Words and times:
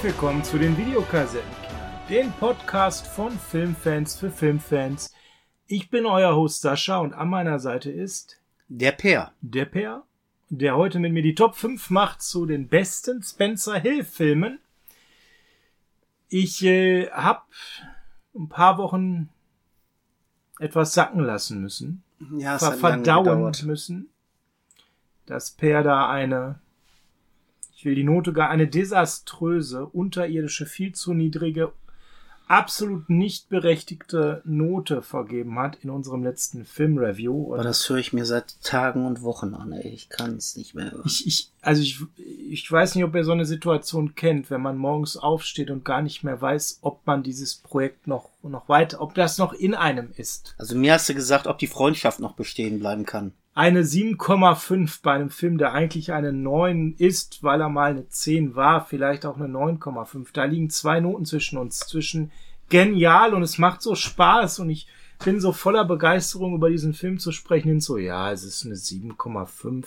Herzlich 0.00 0.14
willkommen 0.14 0.42
zu 0.42 0.56
den 0.58 0.78
Videokassetten, 0.78 1.50
den 2.08 2.32
Podcast 2.32 3.06
von 3.06 3.32
Filmfans 3.38 4.16
für 4.16 4.30
Filmfans. 4.30 5.12
Ich 5.66 5.90
bin 5.90 6.06
euer 6.06 6.34
Host 6.34 6.62
Sascha 6.62 7.00
und 7.00 7.12
an 7.12 7.28
meiner 7.28 7.58
Seite 7.58 7.90
ist 7.90 8.40
Der 8.68 8.92
Peer. 8.92 9.32
der 9.42 9.66
Per, 9.66 10.04
der 10.48 10.74
heute 10.74 11.00
mit 11.00 11.12
mir 11.12 11.22
die 11.22 11.34
Top 11.34 11.54
5 11.54 11.90
macht 11.90 12.22
zu 12.22 12.46
den 12.46 12.68
besten 12.68 13.22
Spencer 13.22 13.78
Hill 13.78 14.02
Filmen. 14.04 14.58
Ich 16.30 16.64
äh, 16.64 17.10
habe 17.10 17.42
ein 18.34 18.48
paar 18.48 18.78
Wochen 18.78 19.28
etwas 20.58 20.94
sacken 20.94 21.20
lassen 21.20 21.60
müssen, 21.60 22.02
Ja, 22.38 22.56
es 22.56 22.62
ver 22.62 22.70
hat 22.72 22.80
lange 22.80 23.04
verdauen 23.04 23.24
gedauert. 23.24 23.62
müssen, 23.64 24.08
dass 25.26 25.50
Per 25.50 25.82
da 25.82 26.08
eine, 26.08 26.58
ich 27.80 27.86
will 27.86 27.94
die 27.94 28.04
Note 28.04 28.34
gar 28.34 28.50
eine 28.50 28.68
desaströse, 28.68 29.86
unterirdische, 29.86 30.66
viel 30.66 30.92
zu 30.92 31.14
niedrige, 31.14 31.72
absolut 32.46 33.08
nicht 33.08 33.48
berechtigte 33.48 34.42
Note 34.44 35.00
vergeben 35.00 35.58
hat 35.58 35.78
in 35.82 35.88
unserem 35.88 36.22
letzten 36.22 36.66
Filmreview. 36.66 37.54
Aber 37.54 37.62
das 37.62 37.88
höre 37.88 37.96
ich 37.96 38.12
mir 38.12 38.26
seit 38.26 38.62
Tagen 38.62 39.06
und 39.06 39.22
Wochen 39.22 39.54
an, 39.54 39.72
ey. 39.72 39.88
Ich 39.88 40.10
kann 40.10 40.36
es 40.36 40.58
nicht 40.58 40.74
mehr 40.74 40.90
hören. 40.90 41.04
ich, 41.06 41.26
ich, 41.26 41.52
also 41.62 41.80
ich, 41.80 42.02
ich 42.18 42.70
weiß 42.70 42.96
nicht, 42.96 43.04
ob 43.04 43.14
ihr 43.14 43.24
so 43.24 43.32
eine 43.32 43.46
Situation 43.46 44.14
kennt, 44.14 44.50
wenn 44.50 44.60
man 44.60 44.76
morgens 44.76 45.16
aufsteht 45.16 45.70
und 45.70 45.82
gar 45.82 46.02
nicht 46.02 46.22
mehr 46.22 46.38
weiß, 46.38 46.80
ob 46.82 47.06
man 47.06 47.22
dieses 47.22 47.54
Projekt 47.54 48.06
noch, 48.06 48.28
noch 48.42 48.68
weiter, 48.68 49.00
ob 49.00 49.14
das 49.14 49.38
noch 49.38 49.54
in 49.54 49.74
einem 49.74 50.12
ist. 50.18 50.54
Also 50.58 50.76
mir 50.76 50.92
hast 50.92 51.08
du 51.08 51.14
gesagt, 51.14 51.46
ob 51.46 51.56
die 51.56 51.66
Freundschaft 51.66 52.20
noch 52.20 52.34
bestehen 52.34 52.78
bleiben 52.78 53.06
kann. 53.06 53.32
Eine 53.60 53.82
7,5 53.82 55.00
bei 55.02 55.12
einem 55.12 55.28
Film, 55.28 55.58
der 55.58 55.74
eigentlich 55.74 56.14
eine 56.14 56.32
9 56.32 56.94
ist, 56.96 57.42
weil 57.42 57.60
er 57.60 57.68
mal 57.68 57.90
eine 57.90 58.08
10 58.08 58.54
war, 58.54 58.86
vielleicht 58.86 59.26
auch 59.26 59.36
eine 59.36 59.48
9,5. 59.48 60.28
Da 60.32 60.44
liegen 60.44 60.70
zwei 60.70 60.98
Noten 61.00 61.26
zwischen 61.26 61.58
uns, 61.58 61.80
zwischen 61.80 62.32
genial 62.70 63.34
und 63.34 63.42
es 63.42 63.58
macht 63.58 63.82
so 63.82 63.94
Spaß 63.94 64.60
und 64.60 64.70
ich 64.70 64.86
bin 65.22 65.42
so 65.42 65.52
voller 65.52 65.84
Begeisterung 65.84 66.54
über 66.54 66.70
diesen 66.70 66.94
Film 66.94 67.18
zu 67.18 67.32
sprechen 67.32 67.68
hin 67.68 67.80
so, 67.82 67.98
ja, 67.98 68.32
es 68.32 68.44
ist 68.44 68.64
eine 68.64 68.76
7,5. 68.76 69.84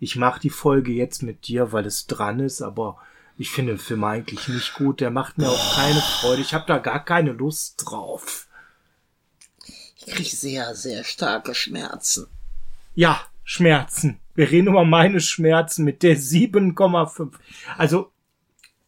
Ich 0.00 0.16
mache 0.16 0.40
die 0.40 0.50
Folge 0.50 0.90
jetzt 0.90 1.22
mit 1.22 1.46
dir, 1.46 1.70
weil 1.70 1.86
es 1.86 2.08
dran 2.08 2.40
ist, 2.40 2.62
aber 2.62 2.98
ich 3.38 3.48
finde 3.48 3.74
den 3.74 3.78
Film 3.78 4.02
eigentlich 4.02 4.48
nicht 4.48 4.74
gut. 4.74 5.00
Der 5.00 5.12
macht 5.12 5.38
mir 5.38 5.50
auch 5.50 5.76
keine 5.76 6.00
Freude. 6.00 6.42
Ich 6.42 6.52
habe 6.52 6.64
da 6.66 6.78
gar 6.78 7.04
keine 7.04 7.30
Lust 7.30 7.80
drauf. 7.84 8.48
Ich 9.98 10.06
kriege 10.06 10.34
sehr, 10.34 10.74
sehr 10.74 11.04
starke 11.04 11.54
Schmerzen. 11.54 12.26
Ja, 12.96 13.20
Schmerzen. 13.42 14.20
Wir 14.36 14.50
reden 14.52 14.68
über 14.68 14.84
meine 14.84 15.18
Schmerzen 15.18 15.84
mit 15.84 16.04
der 16.04 16.16
7,5. 16.16 17.32
Also, 17.76 18.12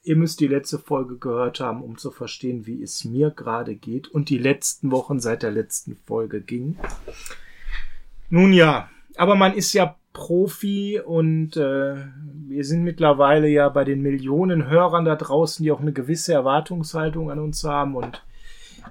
ihr 0.04 0.14
müsst 0.14 0.38
die 0.38 0.46
letzte 0.46 0.78
Folge 0.78 1.16
gehört 1.16 1.58
haben, 1.58 1.82
um 1.82 1.98
zu 1.98 2.12
verstehen, 2.12 2.66
wie 2.66 2.82
es 2.84 3.04
mir 3.04 3.30
gerade 3.30 3.74
geht 3.74 4.06
und 4.06 4.28
die 4.28 4.38
letzten 4.38 4.92
Wochen 4.92 5.18
seit 5.18 5.42
der 5.42 5.50
letzten 5.50 5.96
Folge 5.96 6.40
ging. 6.40 6.78
Nun 8.30 8.52
ja, 8.52 8.88
aber 9.16 9.34
man 9.34 9.54
ist 9.54 9.72
ja 9.72 9.96
Profi 10.12 11.00
und 11.04 11.56
äh, 11.56 11.96
wir 12.48 12.64
sind 12.64 12.84
mittlerweile 12.84 13.48
ja 13.48 13.68
bei 13.68 13.82
den 13.82 14.02
Millionen 14.02 14.68
Hörern 14.68 15.04
da 15.04 15.16
draußen, 15.16 15.64
die 15.64 15.72
auch 15.72 15.80
eine 15.80 15.92
gewisse 15.92 16.32
Erwartungshaltung 16.32 17.30
an 17.32 17.41
uns 17.41 17.64
haben 17.64 17.96
und 17.96 18.22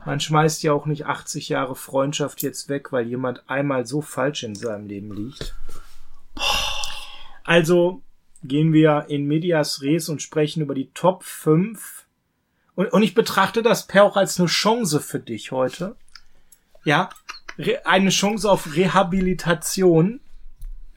man 0.05 0.19
schmeißt 0.19 0.63
ja 0.63 0.73
auch 0.73 0.85
nicht 0.85 1.05
80 1.05 1.49
Jahre 1.49 1.75
Freundschaft 1.75 2.41
jetzt 2.41 2.69
weg, 2.69 2.91
weil 2.91 3.07
jemand 3.07 3.49
einmal 3.49 3.85
so 3.85 4.01
falsch 4.01 4.43
in 4.43 4.55
seinem 4.55 4.87
Leben 4.87 5.13
liegt. 5.13 5.55
Also 7.43 8.01
gehen 8.43 8.73
wir 8.73 9.05
in 9.07 9.25
Medias 9.25 9.81
Res 9.81 10.09
und 10.09 10.21
sprechen 10.21 10.61
über 10.61 10.75
die 10.75 10.91
Top 10.93 11.23
5. 11.23 12.05
Und, 12.75 12.91
und 12.91 13.03
ich 13.03 13.13
betrachte 13.13 13.63
das 13.63 13.87
Per 13.87 14.03
auch 14.03 14.17
als 14.17 14.39
eine 14.39 14.47
Chance 14.47 14.99
für 14.99 15.19
dich 15.19 15.51
heute. 15.51 15.95
Ja, 16.83 17.09
eine 17.85 18.09
Chance 18.09 18.49
auf 18.49 18.75
Rehabilitation. 18.75 20.19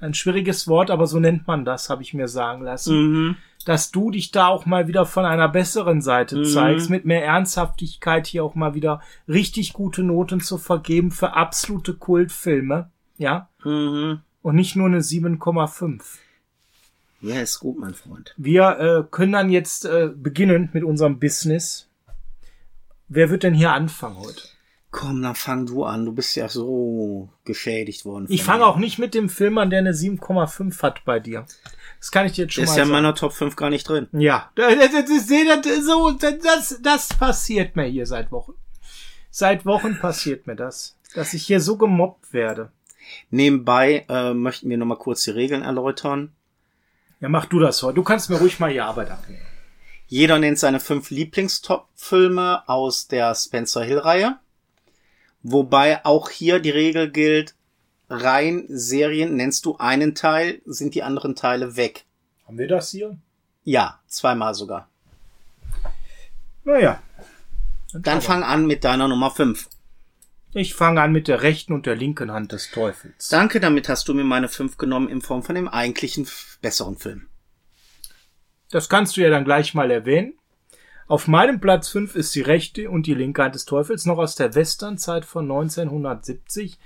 Ein 0.00 0.14
schwieriges 0.14 0.68
Wort, 0.68 0.90
aber 0.90 1.06
so 1.06 1.18
nennt 1.18 1.46
man 1.46 1.64
das, 1.64 1.90
habe 1.90 2.02
ich 2.02 2.14
mir 2.14 2.28
sagen 2.28 2.62
lassen 2.62 2.96
Mhm. 3.28 3.36
dass 3.64 3.90
du 3.90 4.10
dich 4.10 4.30
da 4.30 4.46
auch 4.46 4.64
mal 4.64 4.86
wieder 4.88 5.04
von 5.04 5.24
einer 5.26 5.48
besseren 5.48 6.00
Seite 6.00 6.36
Mhm. 6.38 6.44
zeigst, 6.44 6.88
mit 6.90 7.04
mehr 7.04 7.24
Ernsthaftigkeit 7.24 8.26
hier 8.26 8.44
auch 8.44 8.54
mal 8.54 8.74
wieder 8.74 9.02
richtig 9.26 9.72
gute 9.74 10.02
Noten 10.02 10.40
zu 10.40 10.56
vergeben 10.58 11.10
für 11.10 11.34
absolute 11.34 11.94
Kultfilme, 11.94 12.90
ja, 13.18 13.48
Mhm. 13.64 14.20
und 14.42 14.54
nicht 14.54 14.76
nur 14.76 14.86
eine 14.86 15.02
7,5. 15.02 16.18
Ja, 17.20 17.40
ist 17.40 17.58
gut, 17.58 17.78
mein 17.80 17.94
Freund. 17.94 18.32
Wir 18.36 18.78
äh, 18.78 19.04
können 19.10 19.32
dann 19.32 19.50
jetzt 19.50 19.84
äh, 19.84 20.08
beginnen 20.14 20.70
mit 20.72 20.84
unserem 20.84 21.18
Business. 21.18 21.88
Wer 23.08 23.28
wird 23.28 23.42
denn 23.42 23.54
hier 23.54 23.72
anfangen 23.72 24.18
heute? 24.18 24.42
Komm, 24.90 25.22
dann 25.22 25.34
fang 25.34 25.66
du 25.66 25.84
an. 25.84 26.06
Du 26.06 26.12
bist 26.12 26.34
ja 26.34 26.48
so 26.48 27.28
geschädigt 27.44 28.04
worden. 28.06 28.26
Ich 28.28 28.42
fange 28.42 28.64
auch 28.64 28.76
nicht 28.76 28.98
mit 28.98 29.14
dem 29.14 29.28
Film 29.28 29.58
an, 29.58 29.68
der 29.70 29.80
eine 29.80 29.92
7,5 29.92 30.82
hat 30.82 31.04
bei 31.04 31.20
dir. 31.20 31.46
Das 32.00 32.10
kann 32.10 32.26
ich 32.26 32.32
dir 32.32 32.42
jetzt 32.42 32.54
schon 32.54 32.64
Ist 32.64 32.70
mal 32.70 32.76
ja 32.76 32.82
in 32.84 32.88
sagen. 32.88 33.02
meiner 33.02 33.14
Top 33.14 33.32
5 33.32 33.56
gar 33.56 33.70
nicht 33.70 33.88
drin. 33.88 34.08
Ja, 34.12 34.50
das, 34.54 34.72
so, 35.84 36.12
das, 36.12 36.80
das 36.82 37.08
passiert 37.08 37.76
mir 37.76 37.84
hier 37.84 38.06
seit 38.06 38.32
Wochen. 38.32 38.54
Seit 39.30 39.66
Wochen 39.66 39.98
passiert 39.98 40.46
mir 40.46 40.56
das, 40.56 40.96
dass 41.14 41.34
ich 41.34 41.44
hier 41.44 41.60
so 41.60 41.76
gemobbt 41.76 42.32
werde. 42.32 42.72
Nebenbei 43.30 44.06
äh, 44.08 44.32
möchten 44.32 44.70
wir 44.70 44.78
nochmal 44.78 44.98
kurz 44.98 45.22
die 45.24 45.30
Regeln 45.30 45.62
erläutern. 45.62 46.32
Ja, 47.20 47.28
mach 47.28 47.46
du 47.46 47.58
das 47.58 47.82
heute. 47.82 47.94
Du 47.94 48.02
kannst 48.02 48.30
mir 48.30 48.36
ruhig 48.36 48.58
mal 48.58 48.72
die 48.72 48.80
Arbeit 48.80 49.10
abnehmen. 49.10 49.42
Jeder 50.06 50.38
nennt 50.38 50.58
seine 50.58 50.80
fünf 50.80 51.10
Lieblingstop-Filme 51.10 52.66
aus 52.66 53.08
der 53.08 53.34
Spencer 53.34 53.82
Hill-Reihe. 53.82 54.38
Wobei 55.50 56.04
auch 56.04 56.28
hier 56.28 56.60
die 56.60 56.70
Regel 56.70 57.10
gilt, 57.10 57.54
rein 58.10 58.66
Serien 58.68 59.34
nennst 59.34 59.64
du 59.64 59.78
einen 59.78 60.14
Teil, 60.14 60.60
sind 60.66 60.94
die 60.94 61.02
anderen 61.02 61.36
Teile 61.36 61.76
weg. 61.76 62.04
Haben 62.46 62.58
wir 62.58 62.68
das 62.68 62.90
hier? 62.90 63.16
Ja, 63.64 63.98
zweimal 64.06 64.54
sogar. 64.54 64.88
Naja. 66.64 67.02
Dann 67.94 68.20
fang 68.20 68.42
an 68.42 68.66
mit 68.66 68.84
deiner 68.84 69.08
Nummer 69.08 69.30
5. 69.30 69.68
Ich 70.52 70.74
fange 70.74 71.00
an 71.00 71.12
mit 71.12 71.28
der 71.28 71.40
rechten 71.40 71.72
und 71.72 71.86
der 71.86 71.96
linken 71.96 72.30
Hand 72.30 72.52
des 72.52 72.70
Teufels. 72.70 73.28
Danke, 73.28 73.58
damit 73.58 73.88
hast 73.88 74.06
du 74.08 74.14
mir 74.14 74.24
meine 74.24 74.48
5 74.48 74.76
genommen 74.76 75.08
in 75.08 75.22
Form 75.22 75.42
von 75.42 75.54
dem 75.54 75.68
eigentlichen 75.68 76.28
besseren 76.60 76.96
Film. 76.96 77.26
Das 78.70 78.90
kannst 78.90 79.16
du 79.16 79.22
ja 79.22 79.30
dann 79.30 79.46
gleich 79.46 79.72
mal 79.72 79.90
erwähnen. 79.90 80.37
Auf 81.08 81.26
meinem 81.26 81.58
Platz 81.58 81.88
5 81.88 82.16
ist 82.16 82.34
die 82.34 82.42
rechte 82.42 82.90
und 82.90 83.06
die 83.06 83.14
linke 83.14 83.42
Hand 83.42 83.54
des 83.54 83.64
Teufels 83.64 84.04
noch 84.04 84.18
aus 84.18 84.34
der 84.34 84.54
Westernzeit 84.54 85.24
von 85.24 85.44
1970 85.44 86.78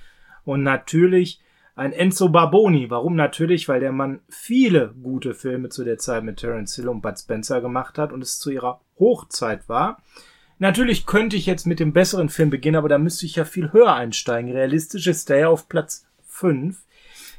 und 0.44 0.62
natürlich 0.62 1.40
ein 1.74 1.92
Enzo 1.92 2.28
Barboni. 2.28 2.88
Warum 2.88 3.16
natürlich? 3.16 3.68
Weil 3.68 3.80
der 3.80 3.90
Mann 3.90 4.20
viele 4.28 4.94
gute 5.02 5.34
Filme 5.34 5.70
zu 5.70 5.82
der 5.82 5.98
Zeit 5.98 6.22
mit 6.22 6.36
Terence 6.36 6.76
Hill 6.76 6.88
und 6.88 7.00
Bud 7.00 7.18
Spencer 7.18 7.60
gemacht 7.60 7.98
hat 7.98 8.12
und 8.12 8.22
es 8.22 8.38
zu 8.38 8.50
ihrer 8.50 8.80
Hochzeit 8.96 9.68
war. 9.68 10.00
Natürlich 10.60 11.04
könnte 11.04 11.34
ich 11.34 11.46
jetzt 11.46 11.66
mit 11.66 11.80
dem 11.80 11.92
besseren 11.92 12.28
Film 12.28 12.50
beginnen, 12.50 12.76
aber 12.76 12.88
da 12.88 12.98
müsste 12.98 13.26
ich 13.26 13.34
ja 13.34 13.44
viel 13.44 13.72
höher 13.72 13.92
einsteigen. 13.92 14.52
Realistisch 14.52 15.08
ist 15.08 15.30
der 15.30 15.38
ja 15.38 15.48
auf 15.48 15.68
Platz 15.68 16.06
5. 16.28 16.80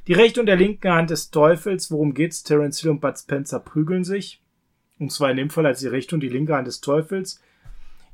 Die 0.08 0.14
rechte 0.14 0.42
und 0.42 0.48
der 0.48 0.58
linke 0.58 0.92
Hand 0.92 1.12
des 1.12 1.32
Teufels, 1.32 1.92
worum 1.92 2.14
geht's? 2.14 2.44
Terence 2.44 2.82
Hill 2.82 2.92
und 2.92 3.00
Bud 3.00 3.18
Spencer 3.18 3.62
prügeln 3.62 4.04
sich. 4.04 4.43
Und 5.00 5.12
zwar 5.12 5.32
in 5.32 5.38
dem 5.38 5.50
Fall 5.50 5.66
als 5.66 5.80
die 5.80 5.88
rechte 5.88 6.16
und 6.16 6.22
die 6.22 6.30
linke 6.30 6.56
Hand 6.56 6.68
des 6.68 6.82
Teufels. 6.82 7.42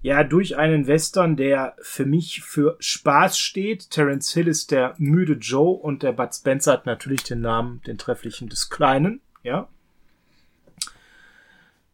Ja, 0.02 0.24
durch 0.24 0.56
einen 0.58 0.88
Western, 0.88 1.36
der 1.36 1.76
für 1.82 2.06
mich 2.06 2.42
für 2.42 2.78
Spaß 2.80 3.38
steht. 3.38 3.90
Terence 3.90 4.32
Hill 4.32 4.48
ist 4.48 4.72
der 4.72 4.96
müde 4.98 5.34
Joe 5.34 5.78
und 5.78 6.04
der 6.04 6.14
Bud 6.14 6.34
Spencer 6.34 6.74
hat 6.74 6.86
natürlich 6.86 7.24
den 7.24 7.42
Namen, 7.42 7.82
den 7.86 7.98
trefflichen 7.98 8.48
des 8.48 8.70
Kleinen, 8.70 9.22
ja. 9.44 9.68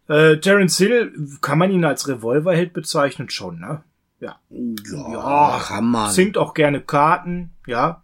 Äh, 0.07 0.37
Terence 0.37 0.77
Hill, 0.77 1.13
kann 1.41 1.57
man 1.57 1.71
ihn 1.71 1.83
als 1.83 2.07
Revolverheld 2.07 2.73
bezeichnen? 2.73 3.29
Schon, 3.31 3.59
ne? 3.59 3.83
Ja. 4.19 4.39
Ja, 4.49 5.59
kann 5.63 5.85
man. 5.85 6.11
Singt 6.11 6.37
auch 6.37 6.53
gerne 6.53 6.81
Karten, 6.81 7.51
ja. 7.65 8.03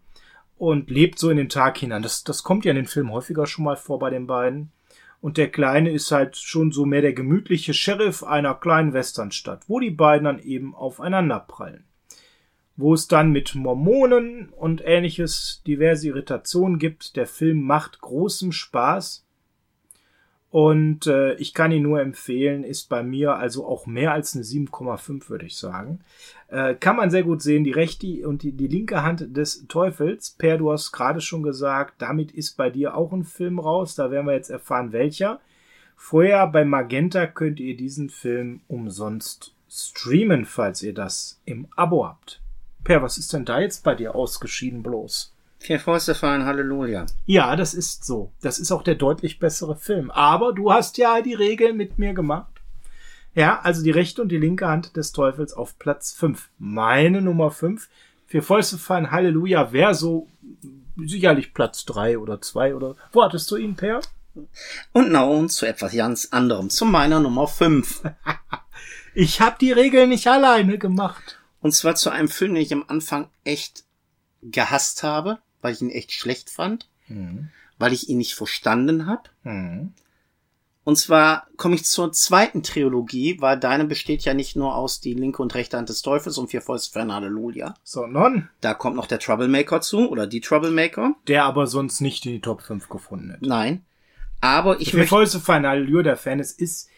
Und 0.57 0.89
lebt 0.89 1.19
so 1.19 1.29
in 1.29 1.37
den 1.37 1.49
Tag 1.49 1.77
hinein. 1.77 2.01
Das, 2.01 2.23
das 2.23 2.41
kommt 2.43 2.65
ja 2.65 2.71
in 2.71 2.75
den 2.75 2.87
Filmen 2.87 3.11
häufiger 3.11 3.45
schon 3.45 3.65
mal 3.65 3.77
vor 3.77 3.99
bei 3.99 4.09
den 4.09 4.25
beiden. 4.25 4.71
Und 5.21 5.37
der 5.37 5.51
Kleine 5.51 5.91
ist 5.91 6.11
halt 6.11 6.35
schon 6.35 6.71
so 6.71 6.85
mehr 6.85 7.01
der 7.01 7.13
gemütliche 7.13 7.75
Sheriff 7.75 8.23
einer 8.23 8.55
kleinen 8.55 8.93
Westernstadt, 8.93 9.69
wo 9.69 9.79
die 9.79 9.91
beiden 9.91 10.25
dann 10.25 10.39
eben 10.39 10.73
aufeinander 10.73 11.39
prallen. 11.39 11.85
Wo 12.75 12.95
es 12.95 13.07
dann 13.07 13.31
mit 13.31 13.53
Mormonen 13.53 14.49
und 14.49 14.81
ähnliches 14.83 15.61
diverse 15.67 16.07
Irritationen 16.07 16.79
gibt. 16.79 17.15
Der 17.15 17.27
Film 17.27 17.61
macht 17.61 18.01
großen 18.01 18.51
Spaß. 18.51 19.23
Und 20.49 21.07
äh, 21.07 21.35
ich 21.35 21.53
kann 21.53 21.71
ihn 21.71 21.83
nur 21.83 22.01
empfehlen, 22.01 22.63
ist 22.63 22.89
bei 22.89 23.03
mir 23.03 23.35
also 23.35 23.65
auch 23.65 23.85
mehr 23.85 24.11
als 24.11 24.35
eine 24.35 24.43
7,5, 24.43 25.29
würde 25.29 25.45
ich 25.45 25.55
sagen. 25.55 25.99
Äh, 26.51 26.75
kann 26.75 26.97
man 26.97 27.09
sehr 27.09 27.23
gut 27.23 27.41
sehen, 27.41 27.63
die 27.63 27.71
rechte 27.71 28.27
und 28.27 28.43
die, 28.43 28.51
die 28.51 28.67
linke 28.67 29.03
Hand 29.03 29.37
des 29.37 29.65
Teufels. 29.69 30.31
Per, 30.31 30.57
du 30.57 30.71
hast 30.71 30.91
gerade 30.91 31.21
schon 31.21 31.43
gesagt, 31.43 31.95
damit 31.99 32.33
ist 32.33 32.57
bei 32.57 32.69
dir 32.69 32.95
auch 32.95 33.13
ein 33.13 33.23
Film 33.23 33.57
raus. 33.57 33.95
Da 33.95 34.11
werden 34.11 34.27
wir 34.27 34.33
jetzt 34.33 34.49
erfahren, 34.49 34.91
welcher. 34.91 35.39
Vorher 35.95 36.47
bei 36.47 36.65
Magenta 36.65 37.25
könnt 37.25 37.61
ihr 37.61 37.77
diesen 37.77 38.09
Film 38.09 38.59
umsonst 38.67 39.53
streamen, 39.69 40.45
falls 40.45 40.83
ihr 40.83 40.93
das 40.93 41.39
im 41.45 41.67
Abo 41.77 42.05
habt. 42.05 42.41
Per, 42.83 43.01
was 43.01 43.17
ist 43.17 43.31
denn 43.31 43.45
da 43.45 43.61
jetzt 43.61 43.85
bei 43.85 43.95
dir 43.95 44.13
ausgeschieden 44.13 44.83
bloß? 44.83 45.33
Vier 45.59 45.79
Fäuste 45.79 46.15
fallen, 46.15 46.43
Halleluja. 46.43 47.05
Ja, 47.27 47.55
das 47.55 47.73
ist 47.73 48.03
so. 48.03 48.31
Das 48.41 48.59
ist 48.59 48.71
auch 48.71 48.83
der 48.83 48.95
deutlich 48.95 49.39
bessere 49.39 49.77
Film. 49.77 50.11
Aber 50.11 50.51
du 50.51 50.73
hast 50.73 50.97
ja 50.97 51.21
die 51.21 51.35
Regeln 51.35 51.77
mit 51.77 51.97
mir 51.97 52.13
gemacht. 52.13 52.60
Ja, 53.33 53.59
also 53.61 53.81
die 53.83 53.91
rechte 53.91 54.21
und 54.21 54.29
die 54.29 54.37
linke 54.37 54.67
Hand 54.67 54.95
des 54.97 55.11
Teufels 55.13 55.53
auf 55.53 55.77
Platz 55.79 56.11
5. 56.13 56.49
Meine 56.59 57.21
Nummer 57.21 57.51
5. 57.51 57.87
Vier 58.27 58.43
Fäuste 58.43 58.77
fallen, 58.77 59.11
Halleluja, 59.11 59.71
wäre 59.71 59.93
so 59.95 60.27
sicherlich 60.97 61.53
Platz 61.53 61.85
3 61.85 62.17
oder 62.17 62.41
2 62.41 62.75
oder. 62.75 62.95
Wo 63.11 63.23
hattest 63.23 63.49
du 63.51 63.55
ihn, 63.57 63.75
Per? 63.75 64.01
Und 64.93 65.11
nun 65.11 65.49
zu 65.49 65.65
etwas 65.65 65.93
ganz 65.93 66.29
anderem, 66.31 66.69
zu 66.69 66.85
meiner 66.85 67.19
Nummer 67.19 67.47
5. 67.47 68.03
Ich 69.13 69.41
habe 69.41 69.57
die 69.59 69.73
Regeln 69.73 70.07
nicht 70.07 70.27
alleine 70.27 70.77
gemacht. 70.77 71.37
Und 71.59 71.73
zwar 71.73 71.95
zu 71.95 72.09
einem 72.11 72.29
Film, 72.29 72.53
den 72.53 72.63
ich 72.63 72.71
am 72.71 72.85
Anfang 72.87 73.27
echt 73.43 73.83
gehasst 74.41 75.03
habe, 75.03 75.39
weil 75.61 75.73
ich 75.73 75.81
ihn 75.81 75.89
echt 75.89 76.13
schlecht 76.13 76.49
fand, 76.49 76.87
Mhm. 77.09 77.49
weil 77.77 77.91
ich 77.91 78.07
ihn 78.07 78.19
nicht 78.19 78.35
verstanden 78.35 79.07
habe. 79.07 79.23
Mhm. 79.43 79.91
Und 80.83 80.97
zwar 80.97 81.47
komme 81.57 81.75
ich 81.75 81.85
zur 81.85 82.11
zweiten 82.11 82.63
Trilogie, 82.63 83.37
weil 83.39 83.59
deine 83.59 83.85
besteht 83.85 84.23
ja 84.23 84.33
nicht 84.33 84.55
nur 84.55 84.75
aus 84.75 84.99
die 84.99 85.13
linke 85.13 85.41
und 85.41 85.53
rechte 85.53 85.77
Hand 85.77 85.89
des 85.89 86.01
Teufels 86.01 86.37
und 86.39 86.49
vier 86.49 86.61
Fäuste 86.61 86.91
für 86.91 87.01
ein 87.01 87.13
Halleluja. 87.13 87.75
So, 87.83 88.07
non. 88.07 88.49
Da 88.61 88.73
kommt 88.73 88.95
noch 88.95 89.05
der 89.05 89.19
Troublemaker 89.19 89.81
zu 89.81 90.09
oder 90.09 90.25
die 90.25 90.41
Troublemaker. 90.41 91.13
Der 91.27 91.45
aber 91.45 91.67
sonst 91.67 92.01
nicht 92.01 92.25
in 92.25 92.31
die 92.31 92.41
Top 92.41 92.63
5 92.63 92.89
gefunden 92.89 93.31
hätte. 93.31 93.47
Nein. 93.47 93.85
Aber 94.41 94.81
ich 94.81 94.89
Vier 94.89 94.99
möchte, 94.99 95.15
Fäuste 95.15 95.39
fallen, 95.39 95.67
Halleluja, 95.67 96.01
der 96.01 96.17
Fan 96.17 96.39
ist, 96.39 96.59
ist 96.59 96.89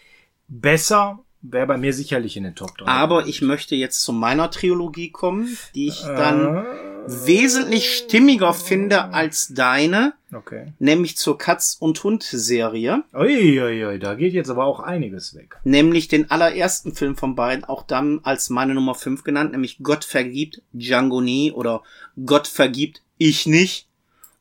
besser, 0.48 1.20
wäre 1.42 1.68
bei 1.68 1.78
mir 1.78 1.94
sicherlich 1.94 2.38
in 2.38 2.44
den 2.44 2.56
Top 2.56 2.78
3. 2.78 2.86
aber 2.86 3.28
ich 3.28 3.42
möchte 3.42 3.76
jetzt 3.76 4.02
zu 4.02 4.14
meiner 4.14 4.50
Trilogie 4.50 5.12
kommen, 5.12 5.58
die 5.76 5.88
ich 5.88 6.06
Äh. 6.06 6.93
Wesentlich 7.08 7.94
stimmiger 7.96 8.54
finde 8.54 9.06
als 9.14 9.50
deine, 9.54 10.14
Okay. 10.34 10.74
nämlich 10.80 11.16
zur 11.18 11.38
Katz 11.38 11.78
und 11.80 12.04
Hund 12.04 12.24
Serie. 12.24 13.04
Uiuiui, 13.14 14.00
da 14.00 14.16
geht 14.16 14.34
jetzt 14.34 14.50
aber 14.50 14.66
auch 14.66 14.80
einiges 14.80 15.36
weg. 15.36 15.58
nämlich 15.64 16.08
den 16.08 16.32
allerersten 16.32 16.96
Film 16.96 17.16
von 17.16 17.36
beiden, 17.36 17.66
auch 17.66 17.84
dann 17.84 18.20
als 18.24 18.50
meine 18.50 18.74
Nummer 18.74 18.96
5 18.96 19.24
genannt, 19.24 19.52
nämlich 19.52 19.80
Gott 19.84 20.06
vergibt 20.06 20.62
Django 20.74 21.22
nie 21.22 21.52
oder 21.52 21.84
Gott 22.26 22.48
vergibt 22.48 23.02
ich 23.18 23.46
nicht 23.46 23.88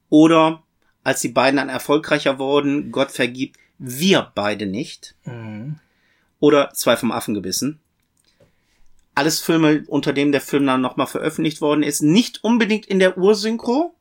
oder 0.09 0.63
als 1.05 1.21
die 1.21 1.29
beiden 1.29 1.57
dann 1.59 1.69
erfolgreicher 1.69 2.39
wurden, 2.39 2.91
Gott 2.93 3.11
vergibt 3.11 3.59
wir 3.79 4.31
beide 4.35 4.67
nicht 4.67 5.15
Mhm. 5.25 5.79
oder 6.41 6.71
zwei 6.75 6.97
vom 6.97 7.11
Affen 7.13 7.35
gebissen. 7.35 7.81
Alles 9.15 9.41
Filme, 9.41 9.85
unter 9.89 10.13
dem 10.13 10.33
der 10.33 10.41
Film 10.41 10.67
dann 10.67 10.81
nochmal 10.81 11.07
veröffentlicht 11.07 11.61
worden 11.61 11.83
ist, 11.83 12.03
nicht 12.03 12.43
unbedingt 12.43 12.87
in 12.87 12.99
der 12.99 13.19
Ursynchro, 13.19 13.95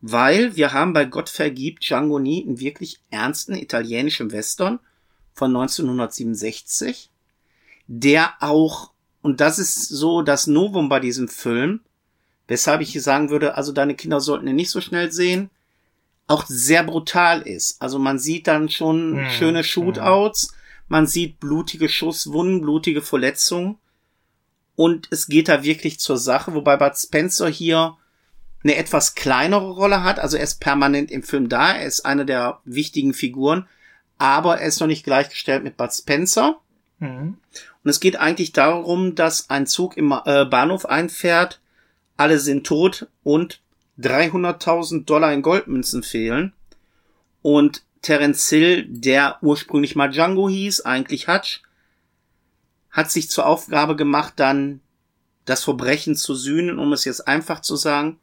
weil 0.00 0.56
wir 0.56 0.72
haben 0.72 0.92
bei 0.92 1.04
Gott 1.04 1.28
vergibt 1.28 1.88
Django 1.88 2.18
nie 2.18 2.44
einen 2.44 2.60
wirklich 2.60 3.00
ernsten 3.10 3.54
italienischen 3.54 4.32
Western 4.32 4.80
von 5.34 5.50
1967, 5.54 7.10
der 7.86 8.34
auch, 8.40 8.90
und 9.22 9.40
das 9.40 9.58
ist 9.58 9.88
so 9.88 10.22
das 10.22 10.46
Novum 10.46 10.88
bei 10.88 11.00
diesem 11.00 11.28
Film, 11.28 11.80
weshalb 12.48 12.80
ich 12.80 13.00
sagen 13.02 13.30
würde, 13.30 13.56
also 13.56 13.72
deine 13.72 13.94
Kinder 13.94 14.20
sollten 14.20 14.48
ihn 14.48 14.56
nicht 14.56 14.70
so 14.70 14.80
schnell 14.80 15.12
sehen, 15.12 15.50
auch 16.26 16.44
sehr 16.46 16.82
brutal 16.82 17.42
ist. 17.42 17.80
Also 17.80 17.98
man 17.98 18.18
sieht 18.18 18.46
dann 18.46 18.68
schon 18.68 19.22
Mhm. 19.22 19.30
schöne 19.30 19.64
Shootouts, 19.64 20.54
man 20.88 21.06
sieht 21.06 21.40
blutige 21.40 21.88
Schusswunden, 21.88 22.60
blutige 22.60 23.02
Verletzungen 23.02 23.78
und 24.78 25.08
es 25.10 25.26
geht 25.26 25.48
da 25.48 25.64
wirklich 25.64 25.98
zur 25.98 26.18
Sache, 26.18 26.54
wobei 26.54 26.76
Bud 26.76 26.96
Spencer 26.96 27.48
hier 27.48 27.96
eine 28.62 28.76
etwas 28.76 29.16
kleinere 29.16 29.72
Rolle 29.72 30.04
hat. 30.04 30.20
Also 30.20 30.36
er 30.36 30.44
ist 30.44 30.60
permanent 30.60 31.10
im 31.10 31.24
Film 31.24 31.48
da, 31.48 31.72
er 31.72 31.84
ist 31.84 32.06
eine 32.06 32.24
der 32.24 32.60
wichtigen 32.64 33.12
Figuren, 33.12 33.66
aber 34.18 34.60
er 34.60 34.68
ist 34.68 34.78
noch 34.78 34.86
nicht 34.86 35.02
gleichgestellt 35.02 35.64
mit 35.64 35.76
Bud 35.76 35.92
Spencer. 35.92 36.60
Mhm. 37.00 37.38
Und 37.82 37.90
es 37.90 37.98
geht 37.98 38.20
eigentlich 38.20 38.52
darum, 38.52 39.16
dass 39.16 39.50
ein 39.50 39.66
Zug 39.66 39.96
im 39.96 40.12
äh, 40.12 40.44
Bahnhof 40.44 40.86
einfährt, 40.86 41.58
alle 42.16 42.38
sind 42.38 42.64
tot 42.64 43.08
und 43.24 43.60
300.000 43.98 45.06
Dollar 45.06 45.32
in 45.32 45.42
Goldmünzen 45.42 46.04
fehlen. 46.04 46.52
Und 47.42 47.82
Terence 48.02 48.48
Hill, 48.48 48.86
der 48.88 49.38
ursprünglich 49.42 49.96
mal 49.96 50.10
Django 50.10 50.48
hieß, 50.48 50.82
eigentlich 50.82 51.26
Hutch, 51.26 51.62
hat 52.90 53.10
sich 53.10 53.30
zur 53.30 53.46
Aufgabe 53.46 53.96
gemacht, 53.96 54.34
dann 54.36 54.80
das 55.44 55.64
Verbrechen 55.64 56.16
zu 56.16 56.34
sühnen, 56.34 56.78
um 56.78 56.92
es 56.92 57.04
jetzt 57.04 57.26
einfach 57.26 57.60
zu 57.60 57.76
sagen, 57.76 58.18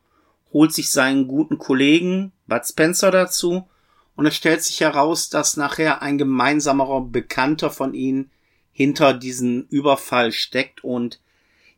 holt 0.54 0.74
sich 0.74 0.92
seinen 0.92 1.28
guten 1.28 1.58
Kollegen 1.58 2.32
Bud 2.48 2.66
Spencer 2.66 3.12
dazu 3.12 3.68
und 4.16 4.26
es 4.26 4.36
stellt 4.36 4.64
sich 4.64 4.82
heraus, 4.82 5.30
dass 5.30 5.58
nachher 5.58 6.02
ein 6.02 6.18
gemeinsamer 6.18 7.02
Bekannter 7.02 7.70
von 7.70 7.94
ihnen 7.94 8.32
hinter 8.72 9.14
diesen 9.14 9.68
Überfall 9.70 10.32
steckt 10.32 10.84
und 10.84 11.20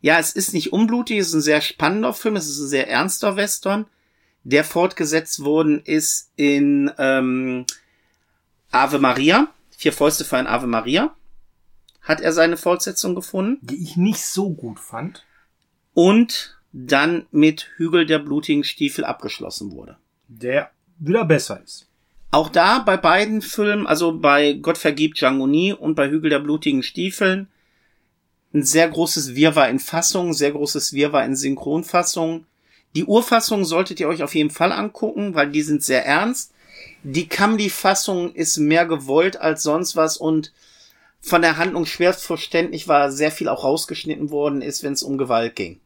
ja, 0.00 0.18
es 0.18 0.32
ist 0.32 0.54
nicht 0.54 0.72
unblutig, 0.72 1.18
es 1.18 1.28
ist 1.28 1.34
ein 1.34 1.40
sehr 1.40 1.60
spannender 1.60 2.12
Film, 2.12 2.36
es 2.36 2.48
ist 2.48 2.60
ein 2.60 2.68
sehr 2.68 2.88
ernster 2.88 3.36
Western, 3.36 3.86
der 4.44 4.64
fortgesetzt 4.64 5.42
worden 5.42 5.80
ist 5.84 6.30
in 6.36 6.90
ähm, 6.98 7.66
Ave 8.70 8.98
Maria, 8.98 9.48
Vier 9.76 9.92
Fäuste 9.92 10.24
für 10.24 10.36
ein 10.36 10.48
Ave 10.48 10.66
Maria, 10.66 11.14
hat 12.08 12.20
er 12.20 12.32
seine 12.32 12.56
Fortsetzung 12.56 13.14
gefunden 13.14 13.58
Die 13.62 13.82
ich 13.82 13.96
nicht 13.96 14.24
so 14.24 14.50
gut 14.50 14.80
fand. 14.80 15.24
und 15.94 16.56
dann 16.72 17.26
mit 17.30 17.68
Hügel 17.76 18.06
der 18.06 18.18
blutigen 18.18 18.64
Stiefel 18.64 19.04
abgeschlossen 19.04 19.72
wurde. 19.72 19.96
Der 20.28 20.70
wieder 20.98 21.24
besser 21.24 21.62
ist. 21.62 21.86
Auch 22.30 22.50
da 22.50 22.80
bei 22.80 22.96
beiden 22.96 23.40
Filmen, 23.40 23.86
also 23.86 24.18
bei 24.18 24.52
Gott 24.52 24.76
vergibt 24.76 25.18
Django 25.20 25.46
nie 25.46 25.72
und 25.72 25.94
bei 25.94 26.10
Hügel 26.10 26.30
der 26.30 26.40
blutigen 26.40 26.82
Stiefeln, 26.82 27.48
ein 28.52 28.62
sehr 28.64 28.88
großes 28.88 29.34
Wirrwarr 29.34 29.70
in 29.70 29.78
Fassung, 29.78 30.34
sehr 30.34 30.52
großes 30.52 30.92
Wirrwarr 30.92 31.24
in 31.24 31.36
Synchronfassung. 31.36 32.44
Die 32.94 33.04
Urfassung 33.04 33.64
solltet 33.64 34.00
ihr 34.00 34.08
euch 34.08 34.22
auf 34.22 34.34
jeden 34.34 34.50
Fall 34.50 34.72
angucken, 34.72 35.34
weil 35.34 35.50
die 35.50 35.62
sind 35.62 35.82
sehr 35.82 36.04
ernst. 36.04 36.52
Die 37.02 37.28
Comedy-Fassung 37.28 38.34
ist 38.34 38.58
mehr 38.58 38.86
gewollt 38.86 39.38
als 39.40 39.62
sonst 39.62 39.96
was 39.96 40.16
und 40.16 40.52
von 41.20 41.42
der 41.42 41.56
Handlung 41.56 41.84
schwer 41.86 42.12
verständlich, 42.14 42.88
weil 42.88 43.10
sehr 43.10 43.30
viel 43.30 43.48
auch 43.48 43.64
rausgeschnitten 43.64 44.30
worden 44.30 44.62
ist, 44.62 44.82
wenn 44.82 44.92
es 44.92 45.02
um 45.02 45.18
Gewalt 45.18 45.56
ging. 45.56 45.80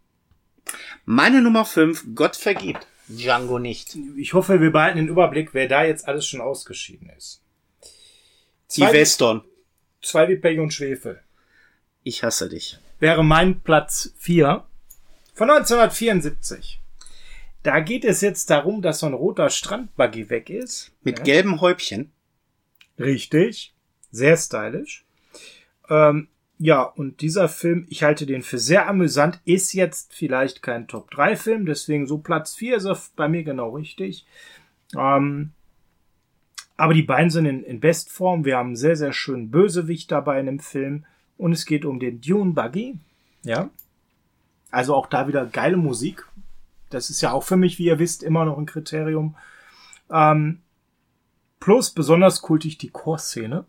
Meine 1.04 1.42
Nummer 1.42 1.64
5, 1.64 2.06
Gott 2.14 2.36
vergibt 2.36 2.86
Django 3.08 3.58
nicht. 3.58 3.96
Ich 4.16 4.32
hoffe, 4.34 4.60
wir 4.60 4.70
behalten 4.70 4.98
den 4.98 5.08
Überblick, 5.08 5.54
wer 5.54 5.68
da 5.68 5.84
jetzt 5.84 6.06
alles 6.06 6.26
schon 6.26 6.40
ausgeschieden 6.40 7.10
ist. 7.16 7.40
Die 8.76 8.80
Zwei- 8.82 8.92
Western. 8.92 9.42
Zwei 10.02 10.28
wie 10.28 10.36
Pech 10.36 10.58
und 10.58 10.72
Schwefel. 10.72 11.20
Ich 12.02 12.22
hasse 12.24 12.48
dich. 12.48 12.78
wäre 13.00 13.24
mein 13.24 13.60
Platz 13.60 14.12
4 14.18 14.64
von 15.34 15.50
1974. 15.50 16.80
Da 17.64 17.80
geht 17.80 18.04
es 18.04 18.20
jetzt 18.20 18.48
darum, 18.50 18.80
dass 18.82 19.00
so 19.00 19.06
ein 19.06 19.14
roter 19.14 19.50
Strandbuggy 19.50 20.30
weg 20.30 20.48
ist. 20.50 20.92
Mit 21.02 21.18
Ja. 21.18 21.24
gelbem 21.24 21.60
Häubchen. 21.60 22.12
Richtig. 22.98 23.74
Sehr 24.12 24.36
stylisch. 24.36 25.04
Ähm, 25.88 26.28
ja, 26.58 26.82
und 26.82 27.20
dieser 27.20 27.48
Film, 27.48 27.86
ich 27.88 28.04
halte 28.04 28.24
den 28.24 28.42
für 28.42 28.58
sehr 28.58 28.88
amüsant, 28.88 29.40
ist 29.44 29.72
jetzt 29.72 30.14
vielleicht 30.14 30.62
kein 30.62 30.86
Top-3-Film, 30.86 31.66
deswegen 31.66 32.06
so 32.06 32.18
Platz 32.18 32.54
4 32.54 32.76
ist 32.76 32.84
er 32.84 32.98
bei 33.16 33.28
mir 33.28 33.42
genau 33.42 33.70
richtig. 33.70 34.26
Ähm, 34.96 35.50
aber 36.76 36.94
die 36.94 37.02
beiden 37.02 37.30
sind 37.30 37.46
in, 37.46 37.62
in 37.62 37.80
Bestform. 37.80 38.44
Wir 38.44 38.56
haben 38.56 38.68
einen 38.68 38.76
sehr, 38.76 38.96
sehr 38.96 39.12
schönen 39.12 39.50
Bösewicht 39.50 40.10
dabei 40.10 40.40
in 40.40 40.46
dem 40.46 40.58
Film. 40.58 41.04
Und 41.36 41.52
es 41.52 41.66
geht 41.66 41.84
um 41.84 42.00
den 42.00 42.20
Dune 42.20 42.52
Buggy. 42.52 42.98
Ja. 43.44 43.70
Also 44.70 44.94
auch 44.94 45.06
da 45.06 45.28
wieder 45.28 45.46
geile 45.46 45.76
Musik. 45.76 46.26
Das 46.90 47.10
ist 47.10 47.20
ja 47.20 47.32
auch 47.32 47.44
für 47.44 47.56
mich, 47.56 47.78
wie 47.78 47.84
ihr 47.84 47.98
wisst, 47.98 48.22
immer 48.22 48.44
noch 48.44 48.58
ein 48.58 48.66
Kriterium. 48.66 49.36
Ähm, 50.10 50.60
plus 51.60 51.90
besonders 51.90 52.42
kultig 52.42 52.78
die 52.78 52.90
Chorszene. 52.90 53.64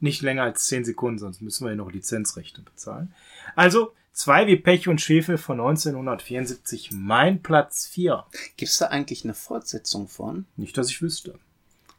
Nicht 0.00 0.22
länger 0.22 0.44
als 0.44 0.66
10 0.66 0.84
Sekunden, 0.84 1.18
sonst 1.18 1.42
müssen 1.42 1.64
wir 1.64 1.70
ja 1.70 1.76
noch 1.76 1.92
Lizenzrechte 1.92 2.62
bezahlen. 2.62 3.14
Also, 3.54 3.92
zwei 4.12 4.46
wie 4.46 4.56
Pech 4.56 4.88
und 4.88 5.00
Schwefel 5.00 5.38
von 5.38 5.60
1974, 5.60 6.90
mein 6.92 7.42
Platz 7.42 7.86
4. 7.86 8.24
Gibt's 8.56 8.78
da 8.78 8.86
eigentlich 8.86 9.24
eine 9.24 9.34
Fortsetzung 9.34 10.08
von? 10.08 10.46
Nicht, 10.56 10.76
dass 10.78 10.90
ich 10.90 11.02
wüsste. 11.02 11.38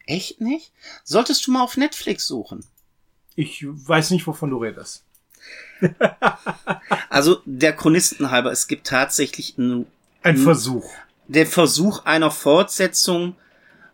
Echt 0.05 0.41
nicht? 0.41 0.72
Solltest 1.03 1.46
du 1.48 1.51
mal 1.51 1.63
auf 1.63 1.77
Netflix 1.77 2.27
suchen. 2.27 2.65
Ich 3.36 3.65
weiß 3.65 4.12
nicht, 4.12 4.27
wovon 4.27 4.50
du 4.50 4.58
redest. 4.58 5.03
Also 7.09 7.41
der 7.45 7.73
Chronisten 7.73 8.31
halber, 8.31 8.51
es 8.51 8.67
gibt 8.67 8.88
tatsächlich 8.88 9.55
einen, 9.57 9.85
Ein 10.23 10.38
Versuch. 10.38 10.89
der 11.27 11.45
Versuch 11.45 12.05
einer 12.05 12.31
Fortsetzung, 12.31 13.35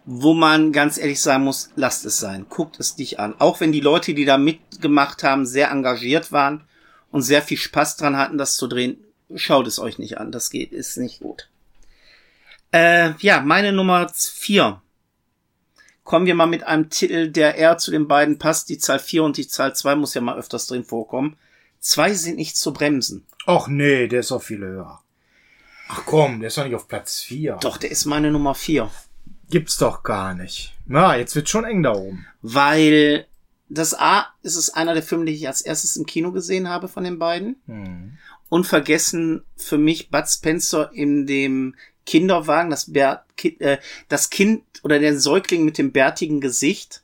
wo 0.06 0.34
man 0.34 0.72
ganz 0.72 0.98
ehrlich 0.98 1.22
sagen 1.22 1.44
muss, 1.44 1.70
lasst 1.75 2.06
es 2.06 2.20
sein, 2.20 2.46
guckt 2.50 2.79
es 2.79 2.96
dich 2.96 3.20
an. 3.20 3.36
Auch 3.39 3.60
wenn 3.60 3.72
die 3.72 3.82
Leute, 3.82 4.13
die 4.13 4.25
da 4.25 4.38
mitgemacht 4.38 5.24
haben, 5.24 5.46
sehr 5.46 5.70
engagiert 5.72 6.32
waren 6.32 6.63
und 7.12 7.22
sehr 7.24 7.41
viel 7.41 7.58
Spaß 7.58 7.98
dran 7.98 8.18
hatten, 8.18 8.38
das 8.38 8.56
zu 8.56 8.68
drehen, 8.68 8.98
schaut 9.36 9.68
es 9.68 9.79
euch 9.79 10.00
nicht 10.00 10.18
an. 10.18 10.32
Das 10.32 10.50
geht, 10.50 10.72
ist 10.72 10.98
nicht 10.98 11.20
gut. 11.20 11.50
Äh, 12.72 13.12
ja, 13.20 13.41
meine 13.41 13.74
Nummer 13.74 14.10
vier. 14.15 14.82
Kommen 16.10 16.25
wir 16.25 16.34
mal 16.34 16.48
mit 16.48 16.63
einem 16.63 16.89
Titel, 16.89 17.30
der 17.30 17.54
eher 17.54 17.78
zu 17.78 17.92
den 17.92 18.08
beiden 18.08 18.39
passt. 18.39 18.68
Die 18.70 18.80
Zahl 18.80 18.98
4 18.98 19.24
und 19.24 19.38
die 19.38 19.48
Zahl 19.48 19.75
2 19.75 19.94
muss 19.94 20.16
ja 20.16 20.22
mal 20.22 20.39
öfters 20.39 20.66
drin 20.66 20.84
vorkommen. 20.84 21.38
Zwei 21.82 22.16
sind 22.16 22.38
nicht 22.38 22.58
zu 22.58 22.74
bremsen. 22.74 23.28
Och 23.46 23.68
nee, 23.68 24.08
der 24.08 24.22
ist 24.22 24.32
doch 24.32 24.42
viel 24.42 24.58
höher. 24.58 25.01
Ach 25.88 26.01
komm, 26.08 26.39
der 26.39 26.48
ist 26.48 26.58
doch 26.58 26.63
nicht 26.63 26.74
auf 26.74 26.88
Platz 26.88 27.20
4. 27.20 27.60
Doch, 27.62 27.78
der 27.78 27.92
ist 27.92 28.06
meine 28.06 28.32
Nummer 28.32 28.56
4. 28.56 28.89
Gibt's 29.51 29.78
doch 29.78 30.01
gar 30.01 30.34
nicht. 30.34 30.75
Na, 30.88 31.16
jetzt 31.16 31.36
wird 31.36 31.48
schon 31.48 31.63
eng 31.63 31.84
da 31.84 31.94
oben. 31.94 32.25
Weil 32.42 33.28
das 33.70 33.94
A 33.94 34.34
ist 34.42 34.56
es 34.56 34.74
einer 34.74 34.96
der 34.96 35.04
Filme, 35.04 35.25
die 35.25 35.34
ich 35.34 35.46
als 35.46 35.62
erstes 35.62 35.96
im 35.96 36.08
Kino 36.08 36.32
gesehen 36.32 36.70
habe 36.70 36.88
von 36.88 37.04
den 37.04 37.20
beiden. 37.20 37.58
Hm. 37.68 38.18
Unvergessen 38.50 39.44
für 39.56 39.78
mich 39.78 40.10
Bud 40.10 40.28
Spencer 40.28 40.89
in 40.92 41.28
dem 41.28 41.75
Kinderwagen, 42.10 42.72
das, 42.72 42.92
Bär, 42.92 43.24
Ki- 43.38 43.58
äh, 43.60 43.78
das 44.08 44.32
Kind 44.32 44.63
oder 44.82 44.98
der 44.98 45.20
Säugling 45.20 45.63
mit 45.63 45.78
dem 45.78 45.92
bärtigen 45.92 46.42
Gesicht. 46.42 47.04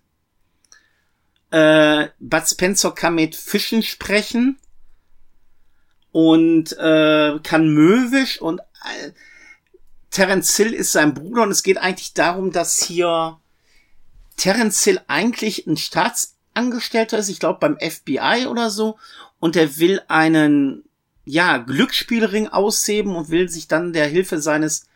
Äh, 1.52 2.08
Bud 2.20 2.48
Spencer 2.48 2.92
kann 2.92 3.14
mit 3.14 3.36
Fischen 3.36 3.84
sprechen 3.84 4.58
und 6.12 6.72
äh, 6.80 7.40
kann 7.44 7.70
Möwisch 7.70 8.42
und 8.42 8.60
äh, 8.60 9.12
Terence 10.10 10.56
Hill 10.58 10.74
ist 10.74 10.92
sein 10.92 11.14
Bruder 11.14 11.44
und 11.44 11.52
es 11.52 11.62
geht 11.62 11.78
eigentlich 11.78 12.14
darum, 12.14 12.52
dass 12.52 12.82
hier 12.84 13.38
Terence 14.38 14.84
Hill 14.84 15.02
eigentlich 15.08 15.68
ein 15.68 15.78
Staatsangestellter 15.78 17.20
ist, 17.20 17.30
ich 17.30 17.40
glaube 17.40 17.60
beim 17.60 17.78
FBI 17.80 18.48
oder 18.50 18.72
so, 18.72 18.98
und 19.40 19.56
er 19.56 19.78
will 19.78 20.02
einen 20.08 20.84
ja, 21.26 21.58
Glücksspielring 21.58 22.48
ausheben 22.48 23.16
und 23.16 23.30
will 23.30 23.50
sich 23.50 23.68
dann 23.68 23.94
der 23.94 24.08
Hilfe 24.08 24.40
seines 24.42 24.88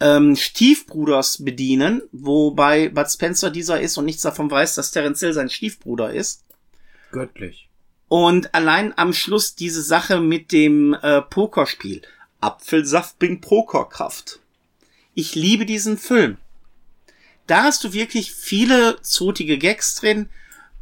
ähm, 0.00 0.34
Stiefbruders 0.34 1.44
bedienen, 1.44 2.02
wobei 2.10 2.88
Bud 2.88 3.10
Spencer 3.10 3.50
dieser 3.50 3.80
ist 3.80 3.98
und 3.98 4.06
nichts 4.06 4.22
davon 4.22 4.50
weiß, 4.50 4.74
dass 4.74 4.90
Terence 4.90 5.20
Hill 5.20 5.34
sein 5.34 5.50
Stiefbruder 5.50 6.12
ist. 6.12 6.44
Göttlich. 7.12 7.68
Und 8.08 8.54
allein 8.54 8.96
am 8.96 9.12
Schluss 9.12 9.54
diese 9.54 9.82
Sache 9.82 10.20
mit 10.20 10.52
dem 10.52 10.94
äh, 10.94 11.22
Pokerspiel. 11.22 12.02
Apfelsaft 12.40 13.18
bringt 13.18 13.42
Pokerkraft. 13.42 14.40
Ich 15.14 15.34
liebe 15.34 15.66
diesen 15.66 15.98
Film. 15.98 16.38
Da 17.46 17.64
hast 17.64 17.84
du 17.84 17.92
wirklich 17.92 18.32
viele 18.32 19.00
zotige 19.02 19.58
Gags 19.58 19.96
drin. 19.96 20.28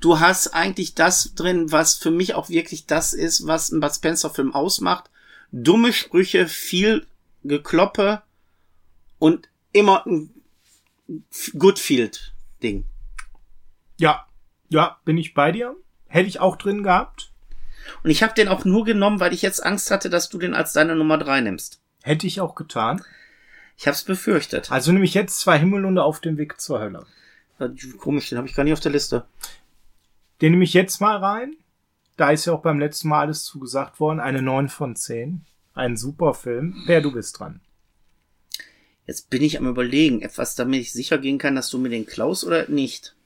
Du 0.00 0.20
hast 0.20 0.48
eigentlich 0.54 0.94
das 0.94 1.34
drin, 1.34 1.72
was 1.72 1.94
für 1.94 2.12
mich 2.12 2.34
auch 2.34 2.48
wirklich 2.48 2.86
das 2.86 3.12
ist, 3.12 3.46
was 3.46 3.72
ein 3.72 3.80
Bud 3.80 3.94
Spencer 3.94 4.30
Film 4.30 4.54
ausmacht. 4.54 5.10
Dumme 5.50 5.92
Sprüche, 5.92 6.46
viel 6.46 7.06
Gekloppe 7.42 8.22
und 9.18 9.48
immer 9.72 10.06
ein 10.06 10.30
Goodfield 11.58 12.34
Ding. 12.62 12.84
Ja, 13.98 14.26
ja, 14.68 14.98
bin 15.04 15.18
ich 15.18 15.34
bei 15.34 15.52
dir. 15.52 15.76
Hätte 16.06 16.28
ich 16.28 16.40
auch 16.40 16.56
drin 16.56 16.82
gehabt. 16.82 17.32
Und 18.02 18.10
ich 18.10 18.22
habe 18.22 18.34
den 18.34 18.48
auch 18.48 18.64
nur 18.64 18.84
genommen, 18.84 19.20
weil 19.20 19.32
ich 19.32 19.42
jetzt 19.42 19.64
Angst 19.64 19.90
hatte, 19.90 20.10
dass 20.10 20.28
du 20.28 20.38
den 20.38 20.54
als 20.54 20.72
deine 20.72 20.94
Nummer 20.94 21.18
drei 21.18 21.40
nimmst. 21.40 21.80
Hätte 22.02 22.26
ich 22.26 22.40
auch 22.40 22.54
getan. 22.54 23.02
Ich 23.76 23.86
hab's 23.86 24.04
befürchtet. 24.04 24.70
Also 24.72 24.92
nehme 24.92 25.04
ich 25.04 25.14
jetzt 25.14 25.40
zwei 25.40 25.58
Himmelhunde 25.58 26.02
auf 26.02 26.20
dem 26.20 26.36
Weg 26.36 26.60
zur 26.60 26.80
Hölle. 26.80 27.06
Komisch, 27.98 28.28
den 28.28 28.38
habe 28.38 28.48
ich 28.48 28.54
gar 28.54 28.64
nicht 28.64 28.72
auf 28.72 28.80
der 28.80 28.92
Liste. 28.92 29.24
Den 30.40 30.52
nehme 30.52 30.64
ich 30.64 30.74
jetzt 30.74 31.00
mal 31.00 31.16
rein. 31.16 31.56
Da 32.16 32.30
ist 32.30 32.46
ja 32.46 32.52
auch 32.52 32.62
beim 32.62 32.78
letzten 32.78 33.08
Mal 33.08 33.20
alles 33.20 33.44
zugesagt 33.44 34.00
worden. 34.00 34.20
Eine 34.20 34.42
9 34.42 34.68
von 34.68 34.96
10. 34.96 35.44
Ein 35.74 35.96
super 35.96 36.34
Film. 36.34 36.82
Per, 36.86 37.00
du 37.00 37.12
bist 37.12 37.38
dran. 37.38 37.60
Jetzt 39.08 39.28
bin 39.30 39.42
ich 39.42 39.58
am 39.58 39.66
überlegen, 39.66 40.22
etwas, 40.22 40.54
damit 40.54 40.80
ich 40.82 40.92
sicher 40.92 41.18
gehen 41.18 41.38
kann, 41.38 41.56
dass 41.56 41.70
du 41.70 41.78
mir 41.78 41.88
den 41.88 42.06
klaust 42.06 42.44
oder 42.44 42.68
nicht. 42.68 43.16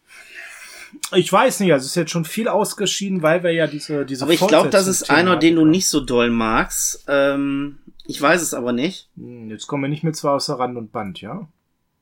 Ich 1.15 1.31
weiß 1.33 1.61
nicht, 1.61 1.73
also 1.73 1.85
es 1.85 1.91
ist 1.91 1.97
jetzt 1.97 2.11
schon 2.11 2.25
viel 2.25 2.49
ausgeschieden, 2.49 3.23
weil 3.23 3.43
wir 3.43 3.53
ja 3.53 3.67
diese, 3.67 4.05
diese 4.07 4.25
Aber 4.25 4.33
ich 4.33 4.47
glaube, 4.47 4.71
das 4.71 4.87
ist 4.87 5.11
einer, 5.11 5.37
den 5.37 5.57
du 5.57 5.65
nicht 5.65 5.89
so 5.89 6.01
doll 6.01 6.31
magst. 6.31 7.05
Ähm, 7.09 7.79
ich 8.07 8.21
weiß 8.21 8.41
es 8.43 8.55
aber 8.55 8.73
nicht. 8.73 9.09
Hm, 9.17 9.51
Jetzt 9.51 9.67
kommen 9.67 9.83
wir 9.85 9.89
nicht 9.89 10.05
mit 10.05 10.17
zwei 10.17 10.31
außer 10.31 10.55
Rand 10.59 10.77
und 10.77 10.93
Band, 10.93 11.21
ja? 11.21 11.49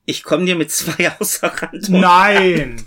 Ich 0.07 0.23
komme 0.25 0.45
dir 0.45 0.57
mit 0.57 0.71
zwei 0.71 1.11
außer 1.21 1.49
Rand. 1.49 1.89
und- 1.89 2.01
Nein! 2.01 2.85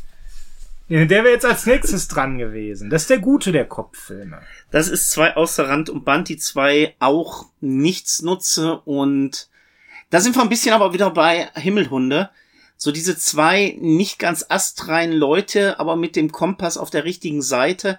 Ja, 0.89 1.05
Der 1.05 1.23
wäre 1.23 1.33
jetzt 1.33 1.45
als 1.45 1.65
nächstes 1.65 2.09
dran 2.09 2.37
gewesen. 2.37 2.89
Das 2.89 3.03
ist 3.03 3.09
der 3.09 3.19
Gute 3.19 3.51
der 3.53 3.65
Kopffilme. 3.65 4.41
Das 4.69 4.89
ist 4.89 5.09
zwei 5.09 5.35
außer 5.35 5.67
Rand 5.69 5.89
und 5.89 6.03
Band, 6.03 6.27
die 6.27 6.37
zwei 6.37 6.93
auch 6.99 7.45
nichts 7.61 8.21
nutze 8.21 8.77
und 8.81 9.47
da 10.13 10.21
sind 10.21 10.35
wir 10.35 10.43
ein 10.43 10.49
bisschen 10.49 10.75
aber 10.75 10.93
wieder 10.93 11.09
bei 11.09 11.49
Himmelhunde. 11.55 12.29
So 12.77 12.91
diese 12.91 13.17
zwei 13.17 13.75
nicht 13.81 14.19
ganz 14.19 14.45
astreinen 14.47 15.17
Leute, 15.17 15.79
aber 15.79 15.95
mit 15.95 16.15
dem 16.15 16.31
Kompass 16.31 16.77
auf 16.77 16.91
der 16.91 17.03
richtigen 17.03 17.41
Seite, 17.41 17.97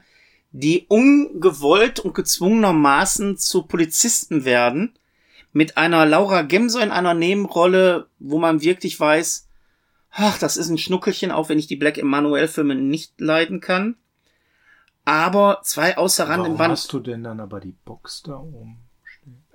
die 0.52 0.86
ungewollt 0.86 1.98
und 1.98 2.14
gezwungenermaßen 2.14 3.36
zu 3.36 3.62
Polizisten 3.62 4.44
werden, 4.44 4.96
mit 5.52 5.76
einer 5.76 6.06
Laura 6.06 6.42
Gemser 6.42 6.84
in 6.84 6.92
einer 6.92 7.14
Nebenrolle, 7.14 8.06
wo 8.20 8.38
man 8.38 8.62
wirklich 8.62 9.00
weiß, 9.00 9.48
ach, 10.12 10.38
das 10.38 10.56
ist 10.56 10.68
ein 10.68 10.78
Schnuckelchen, 10.78 11.32
auch 11.32 11.48
wenn 11.48 11.58
ich 11.58 11.66
die 11.66 11.74
Black 11.74 11.98
Emanuel 11.98 12.46
Filme 12.46 12.76
nicht 12.76 13.20
leiden 13.20 13.60
kann. 13.60 13.96
Aber 15.04 15.62
zwei 15.64 15.98
außer 15.98 16.28
Rand 16.28 16.46
im 16.46 16.58
Band 16.58 16.70
hast 16.70 16.92
du 16.92 17.00
denn 17.00 17.24
dann 17.24 17.40
aber 17.40 17.58
die 17.58 17.74
Box 17.84 18.22
da 18.22 18.36
oben? 18.36 18.78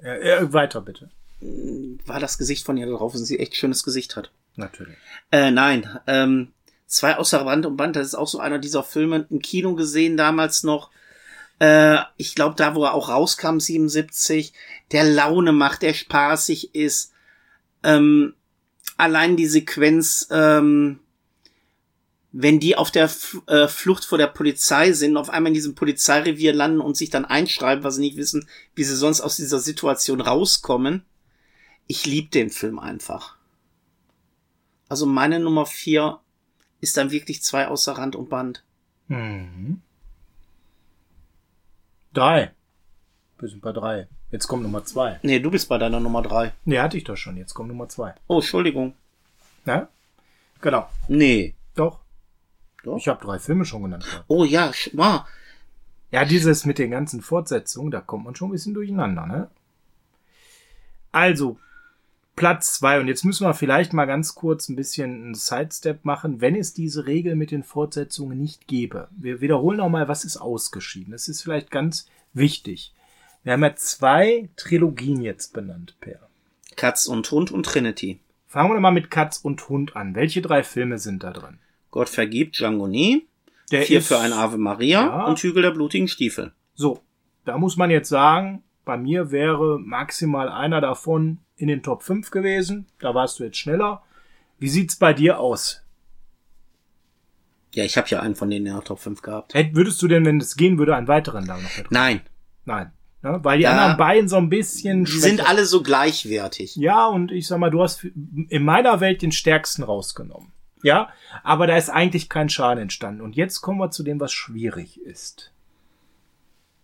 Äh, 0.01 0.39
äh, 0.39 0.51
weiter 0.51 0.81
bitte. 0.81 1.09
War 1.41 2.19
das 2.19 2.37
Gesicht 2.37 2.65
von 2.65 2.77
ihr 2.77 2.87
drauf 2.87 3.15
und 3.15 3.25
sie 3.25 3.39
echt 3.39 3.55
schönes 3.55 3.83
Gesicht 3.83 4.15
hat. 4.15 4.31
Natürlich. 4.55 4.95
Äh, 5.31 5.51
nein, 5.51 5.99
ähm, 6.07 6.51
zwei 6.85 7.15
außer 7.17 7.45
Rand 7.45 7.65
und 7.65 7.77
Band, 7.77 7.95
das 7.95 8.07
ist 8.07 8.15
auch 8.15 8.27
so 8.27 8.39
einer 8.39 8.59
dieser 8.59 8.83
Filme 8.83 9.25
im 9.29 9.41
Kino 9.41 9.75
gesehen 9.75 10.17
damals 10.17 10.63
noch. 10.63 10.91
Äh, 11.59 11.99
ich 12.17 12.35
glaube, 12.35 12.55
da, 12.55 12.75
wo 12.75 12.83
er 12.83 12.93
auch 12.93 13.09
rauskam, 13.09 13.59
77, 13.59 14.53
der 14.91 15.05
Laune 15.05 15.51
macht, 15.51 15.81
der 15.81 15.93
spaßig 15.93 16.75
ist. 16.75 17.13
Ähm, 17.83 18.33
allein 18.97 19.37
die 19.37 19.47
Sequenz, 19.47 20.27
ähm, 20.31 20.99
wenn 22.31 22.59
die 22.59 22.75
auf 22.75 22.91
der 22.91 23.05
F 23.05 23.41
äh, 23.47 23.67
Flucht 23.67 24.05
vor 24.05 24.17
der 24.17 24.27
Polizei 24.27 24.93
sind, 24.93 25.17
auf 25.17 25.29
einmal 25.29 25.49
in 25.49 25.55
diesem 25.55 25.75
Polizeirevier 25.75 26.53
landen 26.53 26.81
und 26.81 26.95
sich 26.95 27.09
dann 27.09 27.25
einschreiben, 27.25 27.83
weil 27.83 27.91
sie 27.91 28.01
nicht 28.01 28.17
wissen, 28.17 28.47
wie 28.75 28.83
sie 28.83 28.95
sonst 28.95 29.21
aus 29.21 29.37
dieser 29.37 29.59
Situation 29.59 30.21
rauskommen. 30.21 31.05
Ich 31.91 32.05
lieb 32.05 32.29
den 32.29 32.51
Film 32.51 32.77
einfach. 32.77 33.35
Also 34.89 35.07
meine 35.07 35.39
Nummer 35.39 35.65
vier 35.65 36.19
ist 36.81 36.97
dann 36.97 37.09
wirklich 37.09 37.41
zwei 37.41 37.67
außer 37.67 37.93
Rand 37.93 38.15
und 38.15 38.29
Band. 38.29 38.63
Mhm. 39.07 39.81
Drei. 42.13 42.51
Wir 43.39 43.49
sind 43.49 43.63
bei 43.63 43.71
drei. 43.71 44.07
Jetzt 44.29 44.45
kommt 44.47 44.61
Nummer 44.61 44.85
zwei. 44.85 45.19
Nee, 45.23 45.39
du 45.39 45.49
bist 45.49 45.67
bei 45.67 45.79
deiner 45.79 45.99
Nummer 45.99 46.21
drei. 46.21 46.53
Nee, 46.63 46.77
hatte 46.77 46.95
ich 46.95 47.05
doch 47.05 47.17
schon. 47.17 47.37
Jetzt 47.37 47.55
kommt 47.55 47.69
Nummer 47.69 47.89
zwei. 47.89 48.13
Oh, 48.27 48.35
Entschuldigung. 48.35 48.93
Ja? 49.65 49.89
Genau. 50.61 50.87
Nee. 51.07 51.55
Doch. 51.73 52.01
Doch? 52.83 52.97
Ich 52.97 53.07
habe 53.07 53.25
drei 53.25 53.39
Filme 53.39 53.65
schon 53.65 53.81
genannt. 53.81 54.05
Oh 54.27 54.43
ja, 54.43 54.71
ah, 54.97 55.25
Ja, 56.11 56.23
dieses 56.23 56.65
mit 56.65 56.77
den 56.77 56.91
ganzen 56.91 57.23
Fortsetzungen, 57.23 57.89
da 57.89 57.99
kommt 57.99 58.25
man 58.25 58.35
schon 58.35 58.49
ein 58.49 58.51
bisschen 58.51 58.75
durcheinander, 58.75 59.25
ne? 59.25 59.49
Also, 61.11 61.57
Platz 62.39 62.73
zwei 62.75 63.01
Und 63.01 63.07
jetzt 63.09 63.25
müssen 63.25 63.45
wir 63.45 63.53
vielleicht 63.53 63.91
mal 63.91 64.05
ganz 64.05 64.33
kurz 64.33 64.69
ein 64.69 64.77
bisschen 64.77 65.11
einen 65.23 65.35
Sidestep 65.35 66.05
machen, 66.05 66.39
wenn 66.39 66.55
es 66.55 66.73
diese 66.73 67.05
Regel 67.05 67.35
mit 67.35 67.51
den 67.51 67.63
Fortsetzungen 67.63 68.37
nicht 68.39 68.65
gäbe. 68.65 69.09
Wir 69.11 69.41
wiederholen 69.41 69.77
nochmal, 69.77 70.07
was 70.07 70.23
ist 70.23 70.37
ausgeschieden. 70.37 71.11
Das 71.11 71.27
ist 71.27 71.41
vielleicht 71.41 71.69
ganz 71.69 72.07
wichtig. 72.33 72.93
Wir 73.43 73.51
haben 73.53 73.63
ja 73.63 73.75
zwei 73.75 74.47
Trilogien 74.55 75.21
jetzt 75.21 75.51
benannt, 75.51 75.97
Per. 75.99 76.19
Katz 76.77 77.07
und 77.07 77.29
Hund 77.29 77.51
und 77.51 77.65
Trinity. 77.65 78.21
Fangen 78.47 78.71
wir 78.71 78.79
mal 78.79 78.91
mit 78.91 79.11
Katz 79.11 79.39
und 79.43 79.67
Hund 79.67 79.97
an. 79.97 80.15
Welche 80.15 80.41
drei 80.41 80.63
Filme 80.63 80.97
sind 80.97 81.23
da 81.23 81.31
drin? 81.31 81.59
Gott 81.91 82.07
vergibt 82.07 82.57
Django 82.57 82.87
nie. 82.87 83.27
Der 83.71 83.81
Vier 83.83 83.99
ist- 83.99 84.07
für 84.07 84.17
ein 84.19 84.31
Ave 84.31 84.57
Maria 84.57 85.01
Ja. 85.01 85.25
und 85.25 85.39
Hügel 85.39 85.61
der 85.63 85.71
blutigen 85.71 86.07
Stiefel. 86.07 86.53
So, 86.73 87.01
da 87.43 87.57
muss 87.57 87.75
man 87.75 87.91
jetzt 87.91 88.07
sagen, 88.07 88.63
bei 88.85 88.95
mir 88.95 89.31
wäre 89.31 89.77
maximal 89.77 90.47
einer 90.47 90.79
davon 90.79 91.39
in 91.59 91.67
den 91.67 91.83
Top 91.83 92.03
5 92.03 92.31
gewesen. 92.31 92.87
Da 92.99 93.13
warst 93.13 93.39
du 93.39 93.43
jetzt 93.43 93.57
schneller. 93.57 94.01
Wie 94.57 94.69
sieht's 94.69 94.95
bei 94.95 95.13
dir 95.13 95.39
aus? 95.39 95.83
Ja, 97.75 97.83
ich 97.83 97.97
habe 97.97 98.07
ja 98.09 98.21
einen 98.21 98.35
von 98.35 98.49
denen 98.49 98.65
in 98.65 98.73
der 98.73 98.83
Top 98.83 98.99
5 98.99 99.21
gehabt. 99.21 99.53
Hätt, 99.53 99.75
würdest 99.75 100.01
du 100.01 100.07
denn, 100.07 100.25
wenn 100.25 100.39
es 100.39 100.55
gehen 100.55 100.77
würde, 100.77 100.95
einen 100.95 101.07
weiteren 101.07 101.45
da 101.45 101.57
noch 101.57 101.77
mit? 101.77 101.91
Nein. 101.91 102.21
Nein. 102.65 102.91
Ne? 103.21 103.39
Weil 103.43 103.57
die 103.57 103.65
Ja. 103.65 103.71
anderen 103.71 103.97
beiden 103.97 104.27
so 104.29 104.37
ein 104.37 104.49
bisschen 104.49 105.05
Die 105.05 105.11
sind 105.11 105.47
alle 105.47 105.65
so 105.65 105.83
gleichwertig. 105.83 106.75
Ja, 106.77 107.05
und 107.07 107.31
ich 107.31 107.47
sag 107.47 107.59
mal, 107.59 107.69
du 107.69 107.81
hast 107.81 108.03
in 108.03 108.63
meiner 108.63 109.01
Welt 109.01 109.21
den 109.21 109.31
stärksten 109.31 109.83
rausgenommen. 109.83 110.51
Ja, 110.81 111.09
aber 111.43 111.67
da 111.67 111.75
ist 111.75 111.89
eigentlich 111.89 112.29
kein 112.29 112.47
Schaden 112.49 112.81
entstanden. 112.81 113.21
Und 113.21 113.35
jetzt 113.35 113.59
kommen 113.61 113.79
wir 113.79 113.91
zu 113.91 114.01
dem, 114.03 114.19
was 114.19 114.31
schwierig 114.31 114.99
ist. 115.01 115.51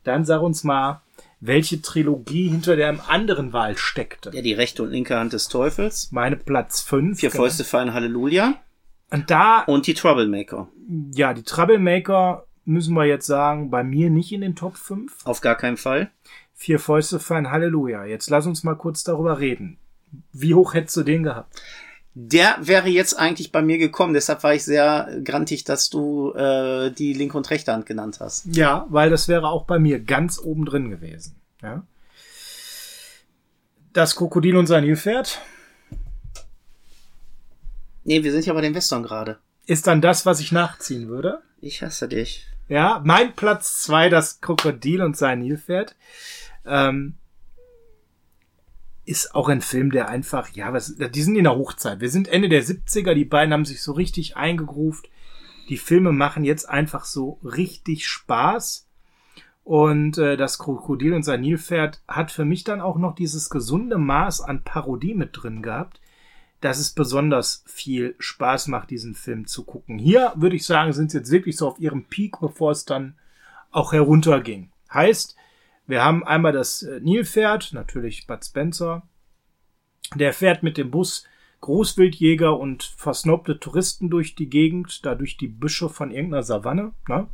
Dann 0.04 0.26
sag 0.26 0.42
uns 0.42 0.64
mal, 0.66 1.02
welche 1.40 1.82
Trilogie 1.82 2.50
hinter 2.50 2.76
der 2.76 3.10
anderen 3.10 3.54
Wahl 3.54 3.78
steckte. 3.78 4.32
Ja, 4.34 4.42
die 4.42 4.54
rechte 4.54 4.84
und 4.84 4.92
linke 4.92 5.18
Hand 5.18 5.34
des 5.34 5.48
Teufels. 5.48 6.12
Meine 6.12 6.36
Platz 6.36 6.82
5. 6.82 7.20
Vier 7.20 7.32
Fäuste 7.32 7.64
für 7.64 7.80
ein 7.80 7.94
Halleluja. 7.94 8.56
Und 9.12 9.30
da, 9.30 9.62
Und 9.62 9.88
die 9.88 9.94
Troublemaker. 9.94 10.68
ja, 11.14 11.34
die 11.34 11.44
Troublemaker 11.44 12.46
müssen 12.66 12.96
wir 12.96 13.06
jetzt 13.06 13.28
sagen, 13.28 13.70
bei 13.70 13.84
mir 13.84 14.10
nicht 14.10 14.32
in 14.32 14.42
den 14.42 14.56
Top 14.56 14.76
5. 14.78 15.26
Auf 15.26 15.42
gar 15.42 15.56
keinen 15.56 15.78
Fall. 15.78 16.12
Vier 16.54 16.80
Fäuste 16.80 17.20
ein 17.36 17.52
Halleluja. 17.52 18.06
Jetzt 18.06 18.30
lass 18.30 18.48
uns 18.48 18.64
mal 18.64 18.76
kurz 18.76 19.04
darüber 19.04 19.40
reden. 19.40 19.78
Wie 20.32 20.54
hoch 20.54 20.74
hättest 20.74 20.98
du 20.98 21.04
den 21.04 21.24
gehabt? 21.24 21.62
Der 22.18 22.58
wäre 22.62 22.88
jetzt 22.88 23.14
eigentlich 23.20 23.52
bei 23.52 23.62
mir 23.62 23.78
gekommen. 23.78 24.14
Deshalb 24.14 24.42
war 24.44 24.54
ich 24.54 24.64
sehr 24.64 25.20
grantig, 25.24 25.66
dass 25.66 25.90
du 25.90 26.32
äh, 26.34 26.90
die 26.92 27.14
linke 27.14 27.36
und 27.38 27.50
rechte 27.50 27.74
Hand 27.74 27.86
genannt 27.86 28.20
hast. 28.22 28.46
Ja, 28.56 28.86
weil 28.90 29.10
das 29.10 29.28
wäre 29.28 29.50
auch 29.50 29.66
bei 29.66 29.80
mir 29.80 30.00
ganz 30.00 30.40
oben 30.40 30.66
drin 30.66 30.90
gewesen. 30.90 31.36
Ja. 31.62 31.84
Das 33.92 34.16
Krokodil 34.16 34.56
und 34.56 34.68
sein 34.68 34.84
Nilpferd 34.86 35.42
Nee, 38.06 38.24
wir 38.24 38.32
sind 38.32 38.46
ja 38.46 38.54
bei 38.54 38.62
den 38.62 38.76
Western 38.76 39.04
gerade. 39.04 39.40
ist 39.66 39.88
dann 39.88 40.00
das, 40.00 40.26
was 40.26 40.40
ich 40.40 40.52
nachziehen 40.52 41.08
würde. 41.08 41.42
Ich 41.60 41.82
hasse 41.82 42.08
dich. 42.08 42.46
Ja, 42.70 43.02
mein 43.04 43.34
Platz 43.36 43.82
zwei, 43.82 44.10
das 44.10 44.40
Krokodil 44.42 45.02
und 45.02 45.18
sein 45.18 45.40
Nilpferd, 45.40 45.96
ähm, 46.66 47.16
ist 49.06 49.36
auch 49.36 49.50
ein 49.50 49.62
Film, 49.62 49.92
der 49.92 50.10
einfach, 50.10 50.50
ja, 50.50 50.74
was, 50.74 50.96
die 50.96 51.22
sind 51.22 51.36
in 51.36 51.44
der 51.44 51.56
Hochzeit. 51.56 52.00
Wir 52.02 52.10
sind 52.10 52.28
Ende 52.28 52.50
der 52.50 52.64
70er, 52.64 53.14
die 53.14 53.26
beiden 53.26 53.54
haben 53.54 53.66
sich 53.66 53.82
so 53.82 53.94
richtig 53.94 54.36
eingegruft. 54.36 55.10
Die 55.70 55.78
Filme 55.78 56.12
machen 56.12 56.44
jetzt 56.44 56.68
einfach 56.68 57.06
so 57.06 57.40
richtig 57.44 58.08
Spaß. 58.08 58.88
Und 59.64 60.18
äh, 60.18 60.38
das 60.38 60.60
Krokodil 60.60 61.14
und 61.14 61.24
sein 61.24 61.42
Nilpferd 61.42 62.02
hat 62.08 62.32
für 62.32 62.46
mich 62.46 62.64
dann 62.64 62.82
auch 62.82 62.98
noch 62.98 63.16
dieses 63.16 63.50
gesunde 63.50 63.98
Maß 63.98 64.42
an 64.42 64.64
Parodie 64.64 65.16
mit 65.16 65.32
drin 65.34 65.64
gehabt, 65.64 66.02
dass 66.62 66.80
es 66.80 66.92
besonders 66.92 67.64
viel 67.66 68.16
Spaß 68.20 68.68
macht, 68.68 68.92
diesen 68.92 69.16
Film 69.16 69.48
zu 69.48 69.64
gucken. 69.64 69.98
Hier 69.98 70.34
würde 70.36 70.56
ich 70.56 70.66
sagen, 70.66 70.94
sind 70.94 71.12
sie 71.12 71.18
jetzt 71.18 71.32
wirklich 71.32 71.58
so 71.58 71.68
auf 71.68 71.80
ihrem 71.80 72.06
Peak, 72.06 72.40
bevor 72.40 72.72
es 72.72 72.86
dann 72.86 73.16
auch 73.72 73.92
herunterging. 73.92 74.70
Heißt, 74.94 75.36
wir 75.88 76.04
haben 76.04 76.24
einmal 76.24 76.52
das 76.52 76.84
äh, 76.84 77.00
Nilpferd, 77.00 77.74
natürlich 77.74 78.28
Bud 78.28 78.44
Spencer. 78.44 79.04
Der 80.16 80.34
fährt 80.34 80.64
mit 80.64 80.78
dem 80.78 80.92
Bus 80.92 81.26
Großwildjäger 81.62 82.60
und 82.60 82.84
versnobte 82.84 83.60
Touristen 83.60 84.10
durch 84.10 84.36
die 84.36 84.50
Gegend, 84.50 85.06
da 85.06 85.16
durch 85.16 85.38
die 85.38 85.48
Büsche 85.48 85.90
von 85.90 86.12
irgendeiner 86.12 86.44
Savanne. 86.44 86.94
Ne? 87.10 87.28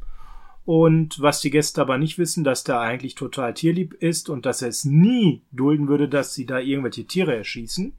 Und 0.63 1.19
was 1.21 1.41
die 1.41 1.49
Gäste 1.49 1.81
aber 1.81 1.97
nicht 1.97 2.17
wissen, 2.17 2.43
dass 2.43 2.63
der 2.63 2.79
eigentlich 2.79 3.15
total 3.15 3.53
tierlieb 3.53 3.93
ist 3.95 4.29
und 4.29 4.45
dass 4.45 4.61
er 4.61 4.69
es 4.69 4.85
nie 4.85 5.41
dulden 5.51 5.87
würde, 5.87 6.07
dass 6.07 6.33
sie 6.33 6.45
da 6.45 6.59
irgendwelche 6.59 7.05
Tiere 7.05 7.35
erschießen. 7.35 7.93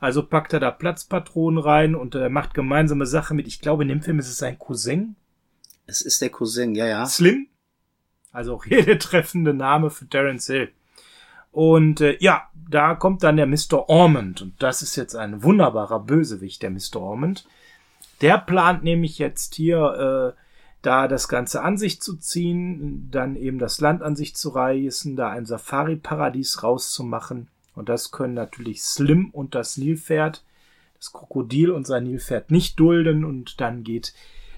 Also 0.00 0.24
packt 0.24 0.52
er 0.52 0.60
da 0.60 0.70
Platzpatronen 0.70 1.62
rein 1.62 1.94
und 1.94 2.14
er 2.14 2.30
macht 2.30 2.54
gemeinsame 2.54 3.06
Sache 3.06 3.34
mit, 3.34 3.46
ich 3.46 3.60
glaube, 3.60 3.82
in 3.82 3.88
dem 3.88 4.02
Film 4.02 4.18
ist 4.18 4.28
es 4.28 4.38
sein 4.38 4.58
Cousin, 4.58 5.14
Es 5.86 6.00
ist 6.00 6.20
der 6.20 6.30
Cousin, 6.30 6.74
ja, 6.74 6.86
ja. 6.86 7.06
Slim. 7.06 7.46
Also 8.36 8.54
auch 8.54 8.64
hier 8.66 8.98
treffende 8.98 9.54
Name 9.54 9.90
für 9.90 10.06
Terence 10.06 10.46
Hill. 10.46 10.70
Und 11.52 12.02
äh, 12.02 12.18
ja, 12.20 12.50
da 12.68 12.94
kommt 12.94 13.22
dann 13.22 13.38
der 13.38 13.46
Mr. 13.46 13.88
Ormond. 13.88 14.42
Und 14.42 14.62
das 14.62 14.82
ist 14.82 14.94
jetzt 14.94 15.16
ein 15.16 15.42
wunderbarer 15.42 16.00
Bösewicht, 16.00 16.62
der 16.62 16.70
Mr. 16.70 16.96
Ormond. 16.96 17.48
Der 18.20 18.36
plant 18.36 18.84
nämlich 18.84 19.18
jetzt 19.18 19.54
hier, 19.54 20.34
äh, 20.36 20.40
da 20.82 21.08
das 21.08 21.28
Ganze 21.28 21.62
an 21.62 21.78
sich 21.78 22.02
zu 22.02 22.16
ziehen, 22.16 23.08
dann 23.10 23.36
eben 23.36 23.58
das 23.58 23.80
Land 23.80 24.02
an 24.02 24.16
sich 24.16 24.36
zu 24.36 24.50
reißen, 24.50 25.16
da 25.16 25.30
ein 25.30 25.46
Safari-Paradies 25.46 26.62
rauszumachen. 26.62 27.48
Und 27.74 27.88
das 27.88 28.10
können 28.10 28.34
natürlich 28.34 28.82
Slim 28.82 29.30
und 29.30 29.54
das 29.54 29.78
Nilpferd, 29.78 30.44
das 30.98 31.12
Krokodil 31.12 31.70
und 31.70 31.86
sein 31.86 32.04
Nilpferd 32.04 32.50
nicht 32.50 32.78
dulden. 32.78 33.24
Und 33.24 33.62
dann 33.62 33.82
geht 33.82 34.12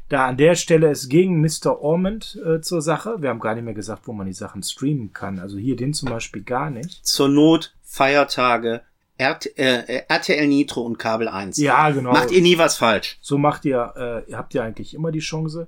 da 0.08 0.26
an 0.26 0.36
der 0.36 0.54
Stelle 0.54 0.90
es 0.90 1.08
gegen 1.08 1.40
Mr. 1.40 1.80
Ormond 1.80 2.40
äh, 2.44 2.60
zur 2.60 2.80
Sache. 2.80 3.20
Wir 3.20 3.28
haben 3.28 3.40
gar 3.40 3.54
nicht 3.54 3.64
mehr 3.64 3.74
gesagt, 3.74 4.06
wo 4.06 4.12
man 4.12 4.26
die 4.26 4.32
Sachen 4.32 4.62
streamen 4.62 5.12
kann. 5.12 5.38
Also 5.38 5.58
hier 5.58 5.76
den 5.76 5.92
zum 5.92 6.08
Beispiel 6.08 6.42
gar 6.42 6.70
nicht. 6.70 7.04
Zur 7.06 7.28
Not 7.28 7.74
Feiertage, 7.82 8.82
RT, 9.20 9.58
äh, 9.58 10.04
RTL 10.08 10.46
Nitro 10.46 10.82
und 10.82 10.98
Kabel 10.98 11.28
1. 11.28 11.58
Ja, 11.58 11.90
genau. 11.90 12.12
Macht 12.12 12.30
ihr 12.30 12.40
nie 12.40 12.56
was 12.56 12.78
falsch. 12.78 13.18
So 13.20 13.36
macht 13.36 13.64
ihr, 13.64 14.24
äh, 14.28 14.32
habt 14.32 14.54
ihr 14.54 14.62
eigentlich 14.62 14.94
immer 14.94 15.12
die 15.12 15.18
Chance. 15.18 15.66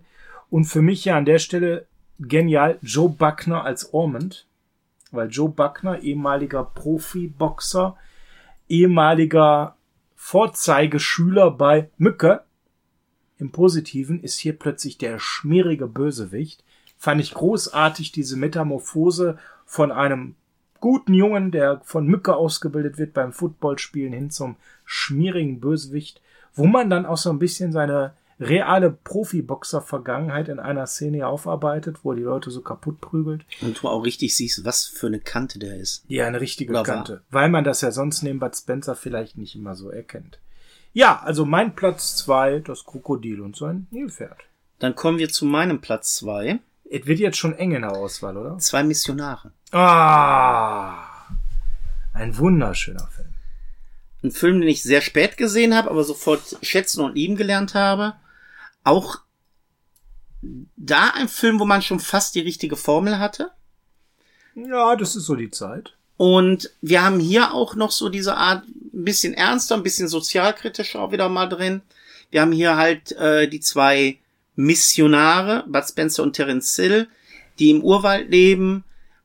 Und 0.49 0.65
für 0.65 0.83
mich 0.83 1.05
ja 1.05 1.17
an 1.17 1.25
der 1.25 1.39
Stelle 1.39 1.87
genial 2.19 2.79
Joe 2.83 3.11
Buckner 3.11 3.65
als 3.65 3.93
Ormond. 3.93 4.47
Weil 5.11 5.29
Joe 5.29 5.49
Buckner, 5.49 6.01
ehemaliger 6.01 6.65
Profiboxer, 6.65 7.97
ehemaliger 8.69 9.77
Vorzeigeschüler 10.15 11.51
bei 11.51 11.91
Mücke, 11.99 12.45
im 13.41 13.51
Positiven 13.51 14.23
ist 14.23 14.39
hier 14.39 14.59
plötzlich 14.59 14.99
der 14.99 15.19
schmierige 15.19 15.87
Bösewicht. 15.87 16.63
Fand 16.99 17.21
ich 17.21 17.33
großartig, 17.33 18.13
diese 18.13 18.37
Metamorphose 18.37 19.39
von 19.65 19.91
einem 19.91 20.35
guten 20.81 21.15
Jungen, 21.15 21.51
der 21.51 21.81
von 21.85 22.07
Mücke 22.07 22.37
ausgebildet 22.37 22.99
wird 22.99 23.15
beim 23.15 23.33
Footballspielen 23.33 24.13
hin 24.13 24.31
zum 24.31 24.57
schmierigen 24.85 25.61
Bösewicht, 25.61 26.21
wo 26.55 26.67
man 26.67 26.91
dann 26.91 27.07
auch 27.07 27.17
so 27.17 27.31
ein 27.31 27.39
bisschen 27.39 27.73
seine 27.73 28.15
reale 28.41 28.91
Profiboxer-Vergangenheit 28.91 30.49
in 30.49 30.59
einer 30.59 30.87
Szene 30.87 31.27
aufarbeitet, 31.27 31.99
wo 32.03 32.15
die 32.15 32.23
Leute 32.23 32.51
so 32.51 32.63
kaputt 32.63 33.01
prügelt. 33.01 33.45
Und 33.61 33.83
du 33.83 33.89
auch 33.89 34.05
richtig 34.05 34.35
siehst, 34.35 34.65
was 34.65 34.87
für 34.87 35.09
eine 35.09 35.21
Kante 35.21 35.59
der 35.59 35.77
ist. 35.77 36.05
Ja, 36.09 36.27
eine 36.27 36.41
richtige 36.41 36.73
Oder 36.73 36.81
war. 36.81 36.85
Kante. 36.85 37.23
Weil 37.31 37.51
man 37.51 37.65
das 37.65 37.83
ja 37.83 37.93
sonst 37.93 38.23
neben 38.23 38.39
Bud 38.39 38.57
Spencer 38.57 38.97
vielleicht 38.97 39.37
nicht 39.37 39.55
immer 39.55 39.75
so 39.75 39.91
erkennt. 39.91 40.39
Ja, 40.93 41.21
also 41.21 41.45
mein 41.45 41.75
Platz 41.75 42.17
zwei, 42.17 42.59
das 42.59 42.85
Krokodil 42.85 43.41
und 43.41 43.57
sein 43.57 43.87
Nilpferd. 43.91 44.39
Dann 44.79 44.95
kommen 44.95 45.19
wir 45.19 45.29
zu 45.29 45.45
meinem 45.45 45.81
Platz 45.81 46.17
zwei. 46.17 46.61
Es 46.91 47.07
wird 47.07 47.21
jetzt 47.21 47.39
schon 47.39 47.55
eng 47.55 47.73
in 47.73 47.83
der 47.83 47.93
Auswahl, 47.93 48.37
oder? 48.37 48.59
Zwei 48.59 48.83
Missionare. 48.83 49.53
Ah, 49.71 51.05
ein 52.13 52.37
wunderschöner 52.37 53.07
Film. 53.09 53.29
Ein 54.23 54.31
Film, 54.33 54.61
den 54.61 54.69
ich 54.69 54.83
sehr 54.83 55.01
spät 55.01 55.37
gesehen 55.37 55.75
habe, 55.75 55.91
aber 55.91 56.03
sofort 56.03 56.59
schätzen 56.63 57.03
und 57.05 57.15
lieben 57.15 57.37
gelernt 57.37 57.75
habe. 57.75 58.15
Auch 58.83 59.21
da 60.77 61.11
ein 61.15 61.29
Film, 61.29 61.61
wo 61.61 61.65
man 61.65 61.83
schon 61.83 62.01
fast 62.01 62.35
die 62.35 62.41
richtige 62.41 62.77
Formel 62.77 63.19
hatte. 63.19 63.51
Ja, 64.55 64.97
das 64.97 65.17
ist 65.17 65.27
so 65.27 65.37
die 65.37 65.51
Zeit. 65.51 65.95
Und 66.17 66.71
wir 66.83 67.03
haben 67.03 67.21
hier 67.21 67.55
auch 67.55 67.75
noch 67.77 67.93
so 67.93 68.09
diese 68.09 68.37
Art, 68.37 68.65
ein 68.93 69.05
bisschen 69.05 69.35
ernster, 69.35 69.77
ein 69.77 69.83
bisschen 69.83 70.09
sozialkritisch 70.09 70.97
auch 70.97 71.13
wieder 71.13 71.29
mal 71.29 71.47
drin. 71.47 71.83
Wir 72.31 72.41
haben 72.43 72.53
hier 72.53 72.77
halt 72.77 73.13
äh, 73.13 73.49
die 73.49 73.61
zwei 73.61 74.19
Missionare, 74.57 75.65
Bud 75.69 75.85
Spencer 75.85 76.23
und 76.23 76.35
Terence 76.35 76.77
Hill, 76.77 77.09
die 77.59 77.71
im 77.71 77.83
Urwald 77.83 78.31
leben, 78.31 78.85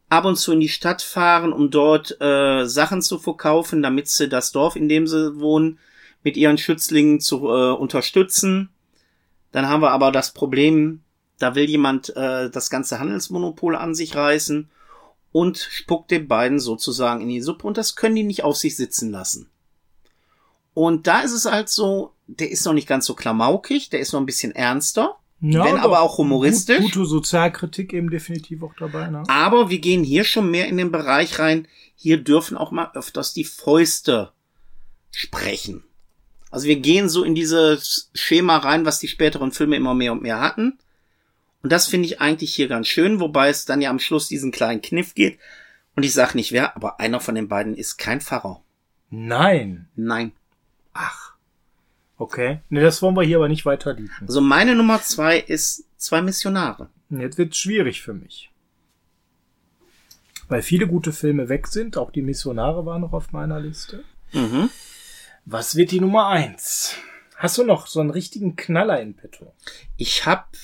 ab 0.09 0.25
und 0.25 0.37
zu 0.37 0.51
in 0.53 0.59
die 0.59 0.69
Stadt 0.69 1.01
fahren, 1.01 1.53
um 1.53 1.71
dort 1.71 2.19
äh, 2.21 2.65
Sachen 2.65 3.01
zu 3.01 3.19
verkaufen, 3.19 3.81
damit 3.81 4.07
sie 4.07 4.29
das 4.29 4.51
Dorf, 4.51 4.75
in 4.75 4.89
dem 4.89 5.07
sie 5.07 5.39
wohnen, 5.39 5.79
mit 6.23 6.37
ihren 6.37 6.57
Schützlingen 6.57 7.19
zu 7.19 7.47
äh, 7.47 7.71
unterstützen. 7.71 8.69
Dann 9.51 9.67
haben 9.67 9.81
wir 9.81 9.91
aber 9.91 10.11
das 10.11 10.33
Problem, 10.33 11.01
da 11.39 11.55
will 11.55 11.69
jemand 11.69 12.15
äh, 12.15 12.49
das 12.49 12.69
ganze 12.69 12.99
Handelsmonopol 12.99 13.75
an 13.75 13.93
sich 13.93 14.15
reißen 14.15 14.69
und 15.31 15.57
spuckt 15.57 16.11
den 16.11 16.27
beiden 16.27 16.59
sozusagen 16.59 17.21
in 17.21 17.29
die 17.29 17.41
Suppe 17.41 17.67
und 17.67 17.77
das 17.77 17.95
können 17.95 18.15
die 18.15 18.23
nicht 18.23 18.43
auf 18.43 18.55
sich 18.55 18.75
sitzen 18.75 19.11
lassen. 19.11 19.49
Und 20.75 21.07
da 21.07 21.21
ist 21.21 21.31
es 21.31 21.45
halt 21.45 21.69
so, 21.69 22.11
der 22.27 22.51
ist 22.51 22.65
noch 22.65 22.73
nicht 22.73 22.87
ganz 22.87 23.05
so 23.05 23.15
klamaukig, 23.15 23.89
der 23.89 24.01
ist 24.01 24.11
noch 24.11 24.19
ein 24.19 24.25
bisschen 24.25 24.51
ernster, 24.51 25.15
Ja, 25.39 25.63
wenn 25.63 25.77
aber 25.77 26.01
auch 26.01 26.17
humoristisch. 26.17 26.81
Gut, 26.81 26.93
gute 26.93 27.05
Sozialkritik 27.05 27.93
eben 27.93 28.09
definitiv 28.09 28.61
auch 28.61 28.73
dabei. 28.77 29.07
Ne? 29.07 29.23
Aber 29.27 29.69
wir 29.69 29.79
gehen 29.79 30.03
hier 30.03 30.25
schon 30.25 30.51
mehr 30.51 30.67
in 30.67 30.75
den 30.75 30.91
Bereich 30.91 31.39
rein, 31.39 31.67
hier 31.95 32.17
dürfen 32.17 32.57
auch 32.57 32.71
mal 32.71 32.91
öfters 32.93 33.33
die 33.33 33.45
Fäuste 33.45 34.31
sprechen. 35.11 35.85
Also 36.51 36.67
wir 36.67 36.75
gehen 36.75 37.07
so 37.07 37.23
in 37.23 37.35
dieses 37.35 38.11
Schema 38.13 38.57
rein, 38.57 38.85
was 38.85 38.99
die 38.99 39.07
späteren 39.07 39.53
Filme 39.53 39.77
immer 39.77 39.93
mehr 39.93 40.11
und 40.11 40.21
mehr 40.21 40.41
hatten. 40.41 40.77
Und 41.63 41.71
das 41.71 41.87
finde 41.87 42.07
ich 42.07 42.19
eigentlich 42.19 42.53
hier 42.53 42.67
ganz 42.67 42.87
schön, 42.87 43.21
wobei 43.21 43.47
es 43.47 43.63
dann 43.63 43.81
ja 43.81 43.89
am 43.89 43.99
Schluss 43.99 44.27
diesen 44.27 44.51
kleinen 44.51 44.81
Kniff 44.81 45.15
geht. 45.15 45.39
Und 45.95 46.03
ich 46.03 46.11
sage 46.11 46.35
nicht 46.35 46.51
wer, 46.51 46.75
aber 46.75 46.99
einer 46.99 47.21
von 47.21 47.33
den 47.33 47.47
beiden 47.47 47.75
ist 47.75 47.95
kein 47.95 48.19
Pfarrer. 48.19 48.61
Nein. 49.09 49.87
Nein. 49.95 50.33
Ach. 50.97 51.33
Okay. 52.17 52.61
Ne, 52.69 52.81
das 52.81 53.01
wollen 53.01 53.15
wir 53.15 53.23
hier 53.23 53.37
aber 53.37 53.49
nicht 53.49 53.65
weiter 53.65 53.93
liegen. 53.93 54.09
Also 54.21 54.39
meine 54.39 54.73
Nummer 54.75 55.01
zwei 55.01 55.37
ist 55.37 55.83
zwei 55.97 56.21
Missionare. 56.21 56.89
Jetzt 57.09 57.37
wird's 57.37 57.57
schwierig 57.57 58.01
für 58.01 58.13
mich. 58.13 58.49
weil 60.47 60.61
viele 60.61 60.87
gute 60.87 61.11
Filme 61.11 61.49
weg 61.49 61.67
sind. 61.67 61.97
Auch 61.97 62.11
die 62.11 62.21
Missionare 62.21 62.85
waren 62.85 63.01
noch 63.01 63.13
auf 63.13 63.31
meiner 63.31 63.59
Liste. 63.59 64.03
Mhm. 64.31 64.69
Was 65.45 65.75
wird 65.75 65.91
die 65.91 65.99
Nummer 65.99 66.27
eins? 66.27 66.95
Hast 67.35 67.57
du 67.57 67.63
noch 67.63 67.87
so 67.87 67.99
einen 67.99 68.11
richtigen 68.11 68.55
Knaller 68.55 69.01
in 69.01 69.15
petto? 69.15 69.53
Ich 69.97 70.25
hab, 70.25 70.55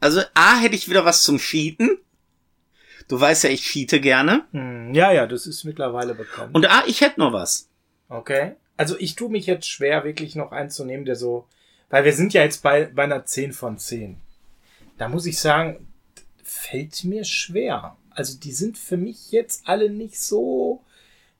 also 0.00 0.20
A, 0.34 0.56
hätte 0.58 0.74
ich 0.74 0.88
wieder 0.90 1.04
was 1.04 1.22
zum 1.22 1.38
Cheaten. 1.38 1.98
Du 3.08 3.18
weißt 3.18 3.44
ja, 3.44 3.50
ich 3.50 3.62
cheate 3.62 4.00
gerne. 4.00 4.44
Hm, 4.52 4.92
ja, 4.94 5.12
ja, 5.12 5.26
das 5.26 5.46
ist 5.46 5.64
mittlerweile 5.64 6.14
bekannt. 6.14 6.54
Und 6.54 6.66
A, 6.66 6.84
ich 6.86 7.00
hätte 7.00 7.18
noch 7.20 7.32
was. 7.32 7.68
Okay. 8.08 8.56
Also 8.76 8.96
ich 8.98 9.14
tue 9.14 9.30
mich 9.30 9.46
jetzt 9.46 9.68
schwer, 9.68 10.04
wirklich 10.04 10.34
noch 10.34 10.52
einen 10.52 10.70
zu 10.70 10.84
nehmen, 10.84 11.04
der 11.04 11.16
so, 11.16 11.46
weil 11.90 12.04
wir 12.04 12.12
sind 12.12 12.32
ja 12.32 12.42
jetzt 12.42 12.62
bei, 12.62 12.86
bei 12.86 13.04
einer 13.04 13.24
10 13.24 13.52
von 13.52 13.78
10. 13.78 14.16
Da 14.98 15.08
muss 15.08 15.26
ich 15.26 15.38
sagen, 15.38 15.86
fällt 16.42 17.04
mir 17.04 17.24
schwer. 17.24 17.96
Also 18.10 18.38
die 18.38 18.52
sind 18.52 18.78
für 18.78 18.96
mich 18.96 19.32
jetzt 19.32 19.68
alle 19.68 19.90
nicht 19.90 20.20
so, 20.20 20.82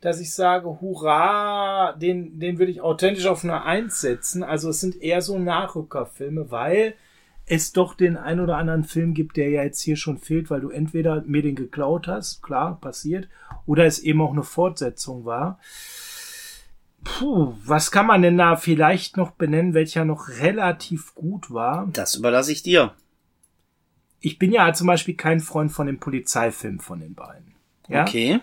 dass 0.00 0.20
ich 0.20 0.34
sage, 0.34 0.80
hurra, 0.80 1.92
den, 1.92 2.40
den 2.40 2.58
würde 2.58 2.72
ich 2.72 2.80
authentisch 2.80 3.26
auf 3.26 3.44
eine 3.44 3.64
Eins 3.64 4.00
setzen. 4.00 4.42
Also 4.42 4.70
es 4.70 4.80
sind 4.80 5.00
eher 5.00 5.22
so 5.22 5.38
Nachrückerfilme, 5.38 6.50
weil 6.50 6.94
es 7.46 7.72
doch 7.72 7.94
den 7.94 8.16
ein 8.16 8.40
oder 8.40 8.56
anderen 8.56 8.84
Film 8.84 9.14
gibt, 9.14 9.36
der 9.36 9.50
ja 9.50 9.62
jetzt 9.62 9.80
hier 9.80 9.96
schon 9.96 10.18
fehlt, 10.18 10.50
weil 10.50 10.60
du 10.60 10.70
entweder 10.70 11.22
mir 11.22 11.42
den 11.42 11.54
geklaut 11.54 12.08
hast, 12.08 12.42
klar, 12.42 12.80
passiert, 12.80 13.28
oder 13.66 13.84
es 13.84 13.98
eben 13.98 14.20
auch 14.20 14.32
eine 14.32 14.42
Fortsetzung 14.42 15.24
war. 15.24 15.58
Puh, 17.04 17.54
was 17.64 17.90
kann 17.90 18.06
man 18.06 18.22
denn 18.22 18.38
da 18.38 18.56
vielleicht 18.56 19.16
noch 19.16 19.32
benennen, 19.32 19.74
welcher 19.74 20.04
noch 20.04 20.28
relativ 20.28 21.14
gut 21.14 21.50
war? 21.50 21.88
Das 21.92 22.14
überlasse 22.14 22.52
ich 22.52 22.62
dir. 22.62 22.94
Ich 24.20 24.38
bin 24.38 24.52
ja 24.52 24.72
zum 24.72 24.86
Beispiel 24.86 25.14
kein 25.14 25.40
Freund 25.40 25.72
von 25.72 25.86
dem 25.86 25.98
Polizeifilm 25.98 26.78
von 26.78 27.00
den 27.00 27.14
beiden. 27.14 27.54
Ja? 27.88 28.02
Okay. 28.02 28.40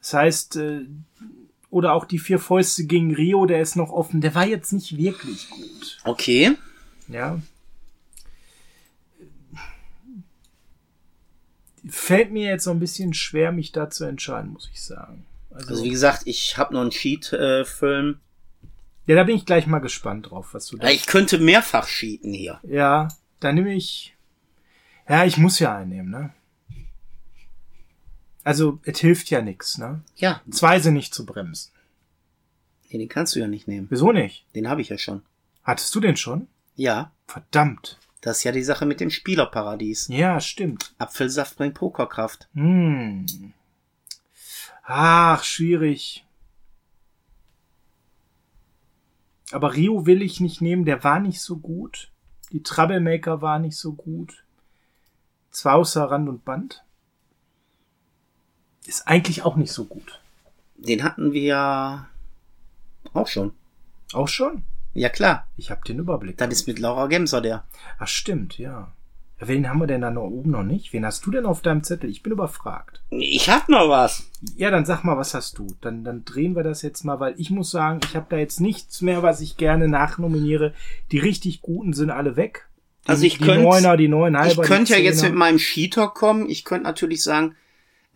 Das 0.00 0.12
heißt, 0.12 0.56
äh, 0.56 0.86
oder 1.70 1.94
auch 1.94 2.04
die 2.04 2.18
vier 2.18 2.38
Fäuste 2.38 2.84
gegen 2.84 3.14
Rio, 3.14 3.46
der 3.46 3.60
ist 3.60 3.74
noch 3.74 3.90
offen. 3.90 4.20
Der 4.20 4.34
war 4.34 4.46
jetzt 4.46 4.72
nicht 4.72 4.96
wirklich 4.98 5.48
gut. 5.48 5.98
Okay. 6.04 6.52
Ja. 7.08 7.40
Fällt 11.88 12.32
mir 12.32 12.48
jetzt 12.50 12.64
so 12.64 12.70
ein 12.70 12.80
bisschen 12.80 13.14
schwer, 13.14 13.50
mich 13.50 13.72
da 13.72 13.90
zu 13.90 14.04
entscheiden, 14.04 14.52
muss 14.52 14.70
ich 14.72 14.82
sagen. 14.82 15.24
Also 15.54 15.82
wie 15.84 15.90
gesagt, 15.90 16.22
ich 16.26 16.58
habe 16.58 16.74
noch 16.74 16.80
einen 16.82 16.90
Cheat-Film. 16.90 18.20
ja, 19.06 19.14
da 19.14 19.24
bin 19.24 19.36
ich 19.36 19.46
gleich 19.46 19.66
mal 19.66 19.78
gespannt 19.78 20.30
drauf, 20.30 20.52
was 20.52 20.66
du 20.66 20.76
da. 20.76 20.88
Ich 20.88 21.06
könnte 21.06 21.38
mehrfach 21.38 21.86
cheaten 21.86 22.32
hier. 22.32 22.60
Ja, 22.64 23.08
dann 23.40 23.54
nehme 23.54 23.74
ich. 23.74 24.14
Ja, 25.08 25.24
ich 25.24 25.36
muss 25.36 25.58
ja 25.58 25.76
einnehmen, 25.76 26.10
ne? 26.10 26.32
Also, 28.42 28.78
es 28.84 28.98
hilft 28.98 29.30
ja 29.30 29.40
nix, 29.40 29.78
ne? 29.78 30.02
Ja, 30.16 30.42
Zwei 30.50 30.78
sind 30.80 30.94
nicht 30.94 31.14
zu 31.14 31.24
bremsen. 31.24 31.72
nee, 32.90 32.98
den 32.98 33.08
kannst 33.08 33.34
du 33.34 33.40
ja 33.40 33.46
nicht 33.46 33.68
nehmen. 33.68 33.86
Wieso 33.90 34.12
nicht? 34.12 34.44
Den 34.54 34.68
habe 34.68 34.80
ich 34.82 34.88
ja 34.90 34.98
schon. 34.98 35.22
Hattest 35.62 35.94
du 35.94 36.00
den 36.00 36.16
schon? 36.16 36.46
Ja, 36.76 37.12
Verdammt. 37.26 37.98
das 38.20 38.38
ist 38.38 38.44
ja 38.44 38.52
die 38.52 38.62
Sache 38.62 38.84
mit 38.84 39.00
dem 39.00 39.08
Spielerparadies. 39.10 40.08
Ja, 40.08 40.40
stimmt. 40.40 40.94
Apfelsaft 40.98 41.56
bringt 41.56 41.74
Pokerkraft. 41.74 42.48
Hm. 42.54 43.24
Ach, 44.84 45.42
schwierig. 45.44 46.24
Aber 49.52 49.74
Rio 49.74 50.06
will 50.06 50.22
ich 50.22 50.40
nicht 50.40 50.60
nehmen, 50.60 50.84
der 50.84 51.04
war 51.04 51.20
nicht 51.20 51.40
so 51.40 51.56
gut. 51.56 52.10
Die 52.52 52.62
Troublemaker 52.62 53.40
war 53.40 53.58
nicht 53.58 53.76
so 53.76 53.92
gut. 53.92 54.44
Zwar 55.50 55.76
außer 55.76 56.04
Rand 56.10 56.28
und 56.28 56.44
Band. 56.44 56.84
Ist 58.86 59.06
eigentlich 59.08 59.42
auch 59.42 59.56
nicht 59.56 59.72
so 59.72 59.84
gut. 59.84 60.20
Den 60.76 61.02
hatten 61.04 61.32
wir 61.32 61.42
ja 61.42 62.08
auch 63.12 63.28
schon. 63.28 63.52
Auch 64.12 64.28
schon? 64.28 64.64
Ja 64.92 65.08
klar, 65.08 65.46
Ich 65.56 65.70
habe 65.70 65.84
den 65.86 65.98
Überblick. 65.98 66.36
das 66.38 66.48
ist 66.52 66.68
mit 66.68 66.78
Laura 66.78 67.06
Gemser 67.06 67.40
der. 67.40 67.64
Ach, 67.98 68.06
stimmt, 68.08 68.58
ja. 68.58 68.92
Wen 69.40 69.68
haben 69.68 69.80
wir 69.80 69.86
denn 69.86 70.00
da 70.00 70.10
noch 70.10 70.22
oben 70.22 70.52
noch 70.52 70.62
nicht? 70.62 70.92
Wen 70.92 71.04
hast 71.04 71.26
du 71.26 71.30
denn 71.30 71.44
auf 71.44 71.60
deinem 71.60 71.82
Zettel? 71.82 72.08
Ich 72.08 72.22
bin 72.22 72.32
überfragt. 72.32 73.02
Ich 73.10 73.50
hab 73.50 73.68
noch 73.68 73.88
was. 73.88 74.30
Ja, 74.56 74.70
dann 74.70 74.86
sag 74.86 75.02
mal, 75.04 75.16
was 75.18 75.34
hast 75.34 75.58
du? 75.58 75.74
Dann, 75.80 76.04
dann 76.04 76.24
drehen 76.24 76.54
wir 76.54 76.62
das 76.62 76.82
jetzt 76.82 77.04
mal, 77.04 77.18
weil 77.20 77.34
ich 77.36 77.50
muss 77.50 77.70
sagen, 77.70 78.00
ich 78.04 78.14
habe 78.14 78.26
da 78.28 78.36
jetzt 78.36 78.60
nichts 78.60 79.00
mehr, 79.02 79.22
was 79.22 79.40
ich 79.40 79.56
gerne 79.56 79.88
nachnominiere. 79.88 80.72
Die 81.10 81.18
richtig 81.18 81.62
guten 81.62 81.92
sind 81.94 82.10
alle 82.10 82.36
weg. 82.36 82.68
Die, 83.04 83.08
Also 83.08 83.24
ich 83.26 83.38
die 83.38 83.44
könnt- 83.44 83.62
Neuner, 83.64 83.96
die 83.96 84.08
Neunhalber. 84.08 84.62
Ich 84.62 84.68
könnte 84.68 84.92
ja 84.92 84.98
die 84.98 85.04
jetzt 85.04 85.22
mit 85.22 85.34
meinem 85.34 85.58
Cheater 85.58 86.08
kommen. 86.08 86.48
Ich 86.48 86.64
könnte 86.64 86.84
natürlich 86.84 87.22
sagen, 87.22 87.56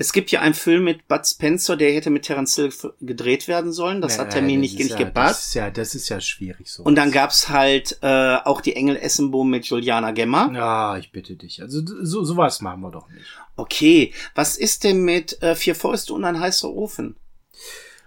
es 0.00 0.12
gibt 0.12 0.30
ja 0.30 0.40
einen 0.40 0.54
Film 0.54 0.84
mit 0.84 1.08
Bud 1.08 1.26
Spencer, 1.26 1.76
der 1.76 1.92
hätte 1.92 2.11
mit 2.11 2.22
Terence 2.22 2.54
Hill 2.54 2.72
gedreht 3.00 3.48
werden 3.48 3.72
sollen. 3.72 4.00
Das 4.00 4.16
Ja, 4.16 4.22
hat 4.22 4.30
Termin 4.30 4.62
das 4.62 4.70
nicht, 4.70 4.78
nicht 4.78 4.90
ja, 4.90 4.96
gepasst. 4.96 5.40
Das 5.40 5.46
ist 5.48 5.54
ja, 5.54 5.70
das 5.70 5.94
ist 5.96 6.08
ja 6.08 6.20
schwierig 6.20 6.70
so. 6.70 6.84
Und 6.84 6.94
dann 6.94 7.11
gab's 7.11 7.48
halt 7.48 7.98
äh, 8.02 8.37
auch 8.44 8.61
die 8.61 8.76
Engel 8.76 8.96
Essenbohm 8.96 9.50
mit 9.50 9.66
Juliana 9.66 10.12
Gemmer. 10.12 10.52
Ja, 10.54 10.96
ich 10.98 11.11
bitte 11.11 11.34
dich. 11.34 11.61
Also 11.62 11.80
so 11.84 12.22
sowas 12.24 12.61
machen 12.61 12.80
wir 12.82 12.92
doch 12.92 13.08
nicht. 13.11 13.26
Okay, 13.56 14.12
was 14.37 14.56
ist 14.56 14.84
denn 14.84 15.02
mit 15.04 15.42
äh, 15.42 15.56
Vier 15.56 15.74
Fäuste 15.74 16.14
und 16.14 16.24
ein 16.24 16.38
heißer 16.38 16.70
Ofen? 16.70 17.16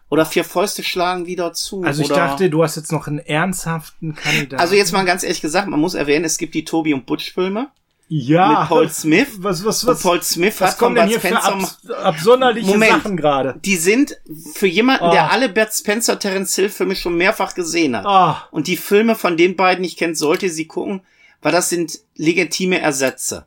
Oder 0.10 0.25
Vier 0.25 0.45
Fäuste 0.45 0.84
schlagen 0.84 1.25
wieder 1.25 1.51
zu? 1.51 1.84
Also 1.84 2.04
ich 2.04 2.12
oder 2.12 2.21
dachte, 2.21 2.49
du 2.49 2.63
hast 2.63 2.77
jetzt 2.77 2.93
noch 2.93 3.08
einen 3.08 3.19
ernsthaften 3.19 4.15
Kandidaten. 4.15 4.62
Also 4.62 4.75
jetzt 4.75 4.93
mal 4.93 5.04
ganz 5.04 5.23
ehrlich 5.23 5.41
gesagt, 5.41 5.67
man 5.67 5.80
muss 5.80 5.93
erwähnen, 5.93 6.23
es 6.23 6.38
gibt 6.38 6.54
die 6.54 6.63
Tobi 6.63 6.93
und 6.93 7.06
Butch 7.06 7.34
Filme 7.34 7.69
ja, 8.13 8.60
mit 8.62 8.67
Paul 8.69 8.89
Smith. 8.89 9.28
Was, 9.38 9.63
was, 9.63 9.84
Und 9.86 9.89
was, 9.93 10.02
Paul 10.04 10.21
Smith 10.21 10.60
was 10.60 10.71
hat 10.71 10.78
von 10.78 10.86
kommen 10.88 10.95
denn 10.95 11.06
Bud 11.06 11.12
hier 11.12 11.19
für 11.21 11.28
Spencer 11.28 11.54
abs 11.54 11.89
absonderliche 11.89 12.67
Moment. 12.67 12.91
Sachen 12.91 13.15
gerade? 13.17 13.60
Die 13.63 13.78
sind 13.78 14.19
für 14.54 14.67
jemanden, 14.67 15.06
Oh. 15.06 15.12
der 15.12 15.32
alle 15.32 15.47
Bud 15.47 15.69
Spencer 15.71 16.19
Terence 16.19 16.56
Hill 16.56 16.67
Filme 16.69 16.95
schon 16.95 17.15
mehrfach 17.15 17.56
gesehen 17.56 17.95
hat. 17.95 18.06
Ah, 18.06 18.47
Und 18.52 18.67
die 18.67 18.76
Filme 18.78 19.15
von 19.15 19.38
den 19.38 19.56
beiden 19.56 19.82
nicht 19.82 19.97
kennt, 19.97 20.17
sollte 20.17 20.50
sie 20.50 20.65
gucken, 20.67 21.02
weil 21.41 21.54
das 21.54 21.69
sind 21.69 22.00
legitime 22.15 22.82
Ersätze. 22.82 23.45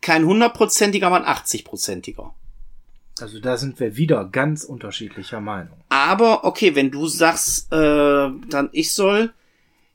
Kein 0.00 0.24
hundertprozentiger, 0.26 1.06
aber 1.06 1.24
ein 1.24 1.36
80-prozentiger. 1.36 2.30
also 3.20 3.40
da 3.40 3.56
sind 3.56 3.78
wir 3.80 3.96
wieder 3.96 4.24
ganz 4.24 4.64
unterschiedlicher 4.64 5.40
Meinung. 5.40 5.76
Aber 5.88 6.44
okay, 6.44 6.74
wenn 6.74 6.90
du 6.90 7.06
sagst, 7.06 7.72
äh, 7.72 7.76
dann 7.76 8.68
ich 8.72 8.92
soll, 8.92 9.32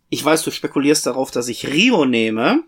ich 0.10 0.24
weiß, 0.24 0.44
du 0.44 0.52
spekulierst 0.52 1.06
darauf, 1.06 1.32
dass 1.32 1.48
ich 1.50 1.68
Rio 1.68 2.06
nehme. 2.06 2.64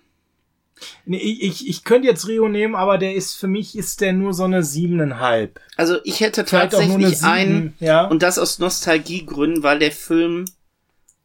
Nee, 1.06 1.18
ich, 1.18 1.68
ich, 1.68 1.84
könnte 1.84 2.08
jetzt 2.08 2.28
Rio 2.28 2.50
nehmen, 2.50 2.76
aber 2.76 2.98
der 2.98 3.16
ist 3.16 3.36
für 3.36 3.48
mich 3.48 3.78
ist 3.78 4.02
der 4.02 4.14
nur 4.14 4.34
so 4.34 4.44
eine 4.44 4.64
siebeneinhalb. 4.64 5.60
Also 5.78 5.98
ich 6.04 6.20
hätte 6.20 6.46
Vielleicht 6.46 6.74
tatsächlich 6.74 7.24
einen, 7.24 7.76
ja. 7.80 8.06
und 8.06 8.22
das 8.24 8.38
aus 8.38 8.60
Nostalgiegründen, 8.60 9.64
weil 9.64 9.80
der 9.80 9.92
Film 9.92 10.46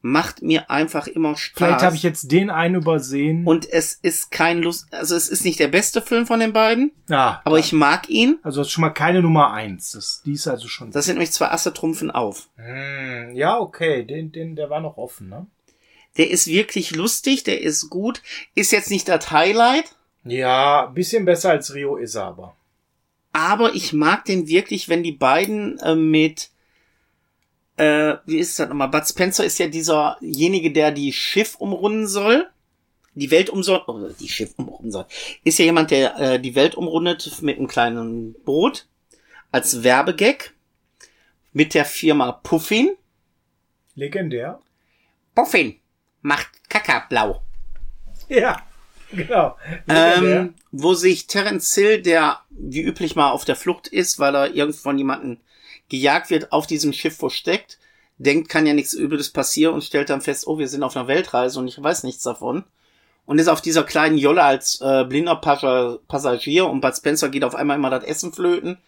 macht 0.03 0.43
mir 0.43 0.71
einfach 0.71 1.07
immer 1.07 1.37
Spaß. 1.37 1.57
Vielleicht 1.57 1.83
habe 1.83 1.97
ich 1.97 2.03
jetzt 2.03 2.33
den 2.33 2.51
einen 2.51 2.77
übersehen. 2.77 3.47
und 3.47 3.71
es 3.71 3.95
ist 3.95 4.31
kein 4.31 4.63
Lust, 4.63 4.87
also 4.93 5.15
es 5.15 5.29
ist 5.29 5.45
nicht 5.45 5.61
der 5.61 5.69
beste 5.69 6.01
Film 6.01 6.27
von 6.27 6.41
den 6.41 6.53
beiden, 6.53 6.93
ja, 7.09 7.43
aber 7.45 7.59
ich 7.59 7.73
mag 7.73 8.09
ihn. 8.09 8.39
also 8.43 8.61
das 8.61 8.69
ist 8.69 8.73
schon 8.73 8.83
mal 8.83 8.91
keine 8.91 9.21
Nummer 9.21 9.53
eins. 9.53 9.93
Das, 9.93 10.23
die 10.25 10.33
ist 10.33 10.49
also 10.49 10.69
schon. 10.69 10.91
Das 10.91 11.05
sind 11.05 11.15
nämlich 11.15 11.33
zwei 11.33 11.49
Asse 11.49 11.73
trumpfen 11.75 12.11
auf. 12.11 12.49
Hm, 12.57 13.35
ja, 13.35 13.59
okay, 13.59 14.05
den, 14.05 14.33
den, 14.33 14.57
der 14.57 14.71
war 14.71 14.81
noch 14.81 14.97
offen, 14.97 15.29
ne? 15.29 15.47
Der 16.17 16.31
ist 16.31 16.47
wirklich 16.49 16.91
lustig, 16.95 17.45
der 17.45 17.61
ist 17.61 17.89
gut, 17.91 18.23
ist 18.55 18.73
jetzt 18.73 18.91
nicht 18.91 19.09
das 19.09 19.31
Highlight, 19.31 19.95
Ja, 20.25 20.87
bisschen 20.87 21.25
besser 21.25 21.51
als 21.51 21.73
Rio 21.75 21.97
ist 21.97 22.15
er 22.17 22.25
aber. 22.25 22.57
aber 23.33 23.75
ich 23.75 23.93
mag 23.93 24.25
den 24.25 24.49
wirklich, 24.49 24.89
wenn 24.89 25.03
die 25.03 25.13
beiden 25.13 25.79
äh, 25.79 25.95
mit 25.95 26.51
äh, 27.77 28.17
wie 28.27 28.39
ist 28.39 28.59
das 28.59 28.69
nochmal? 28.69 28.89
Bud 28.89 29.07
Spencer 29.09 29.45
ist 29.45 29.59
ja 29.59 29.67
dieserjenige, 29.69 30.71
der 30.73 30.91
die 30.91 31.13
Schiff 31.15 31.55
umrunden 31.57 32.07
soll. 32.07 32.47
Die 33.15 33.31
Welt 33.31 33.49
umsoll, 33.49 33.83
oh, 33.87 34.09
die 34.21 34.29
Schiff 34.29 34.53
umrunden 34.57 34.91
soll. 34.93 35.07
Ist 35.45 35.59
ja 35.59 35.65
jemand, 35.65 35.91
der 35.91 36.19
äh, 36.21 36.41
die 36.41 36.55
Welt 36.55 36.75
umrundet 36.75 37.41
mit 37.41 37.57
einem 37.57 37.69
kleinen 37.69 38.35
Boot. 38.45 38.87
Als 39.51 39.83
Werbegag. 39.83 40.53
Mit 41.53 41.73
der 41.75 41.85
Firma 41.87 42.33
Puffin. 42.33 42.91
Legendär. 43.95 44.61
Puffin 45.35 45.80
macht 46.23 46.49
Kakablau. 46.69 47.43
Ja, 48.29 48.63
genau. 49.11 49.57
Ähm, 49.89 50.55
wo 50.71 50.95
sich 50.95 51.27
Terence 51.27 51.75
Hill, 51.75 52.03
der 52.03 52.41
wie 52.51 52.83
üblich 52.83 53.17
mal 53.17 53.31
auf 53.31 53.45
der 53.45 53.57
Flucht 53.57 53.89
ist, 53.89 54.19
weil 54.19 54.35
er 54.35 54.55
irgend 54.55 54.77
von 54.77 54.99
jemanden 54.99 55.41
gejagt 55.89 56.31
wird, 56.31 56.53
auf 56.53 56.67
diesem 56.67 56.93
Schiff 56.93 57.17
versteckt, 57.17 57.79
denkt, 58.19 58.49
kann 58.49 58.67
ja 58.67 58.75
nichts 58.75 58.93
Übles 58.93 59.31
passieren 59.31 59.75
und 59.75 59.83
stellt 59.83 60.11
dann 60.11 60.21
fest, 60.21 60.47
oh, 60.47 60.59
wir 60.59 60.69
sind 60.69 60.83
auf 60.83 60.97
einer 60.97 61.09
Weltreise 61.09 61.59
und 61.59 61.67
ich 61.69 61.83
weiß 61.83 62.05
nichts 62.05 62.23
davon. 62.23 62.65
Und 63.27 63.39
ist 63.39 63.49
auf 63.49 63.61
dieser 63.61 63.85
kleinen 63.85 64.19
Jolle 64.19 64.43
als 64.43 64.81
äh, 64.81 65.05
blinder 65.05 65.41
Passa- 65.41 65.99
Passagier 66.09 66.67
und 66.67 66.81
Bud 66.81 66.97
Spencer 66.97 67.29
geht 67.29 67.45
auf 67.45 67.55
einmal 67.55 67.77
immer 67.77 67.91
das 67.91 68.05
Essen 68.05 68.33
flöten, 68.33 68.79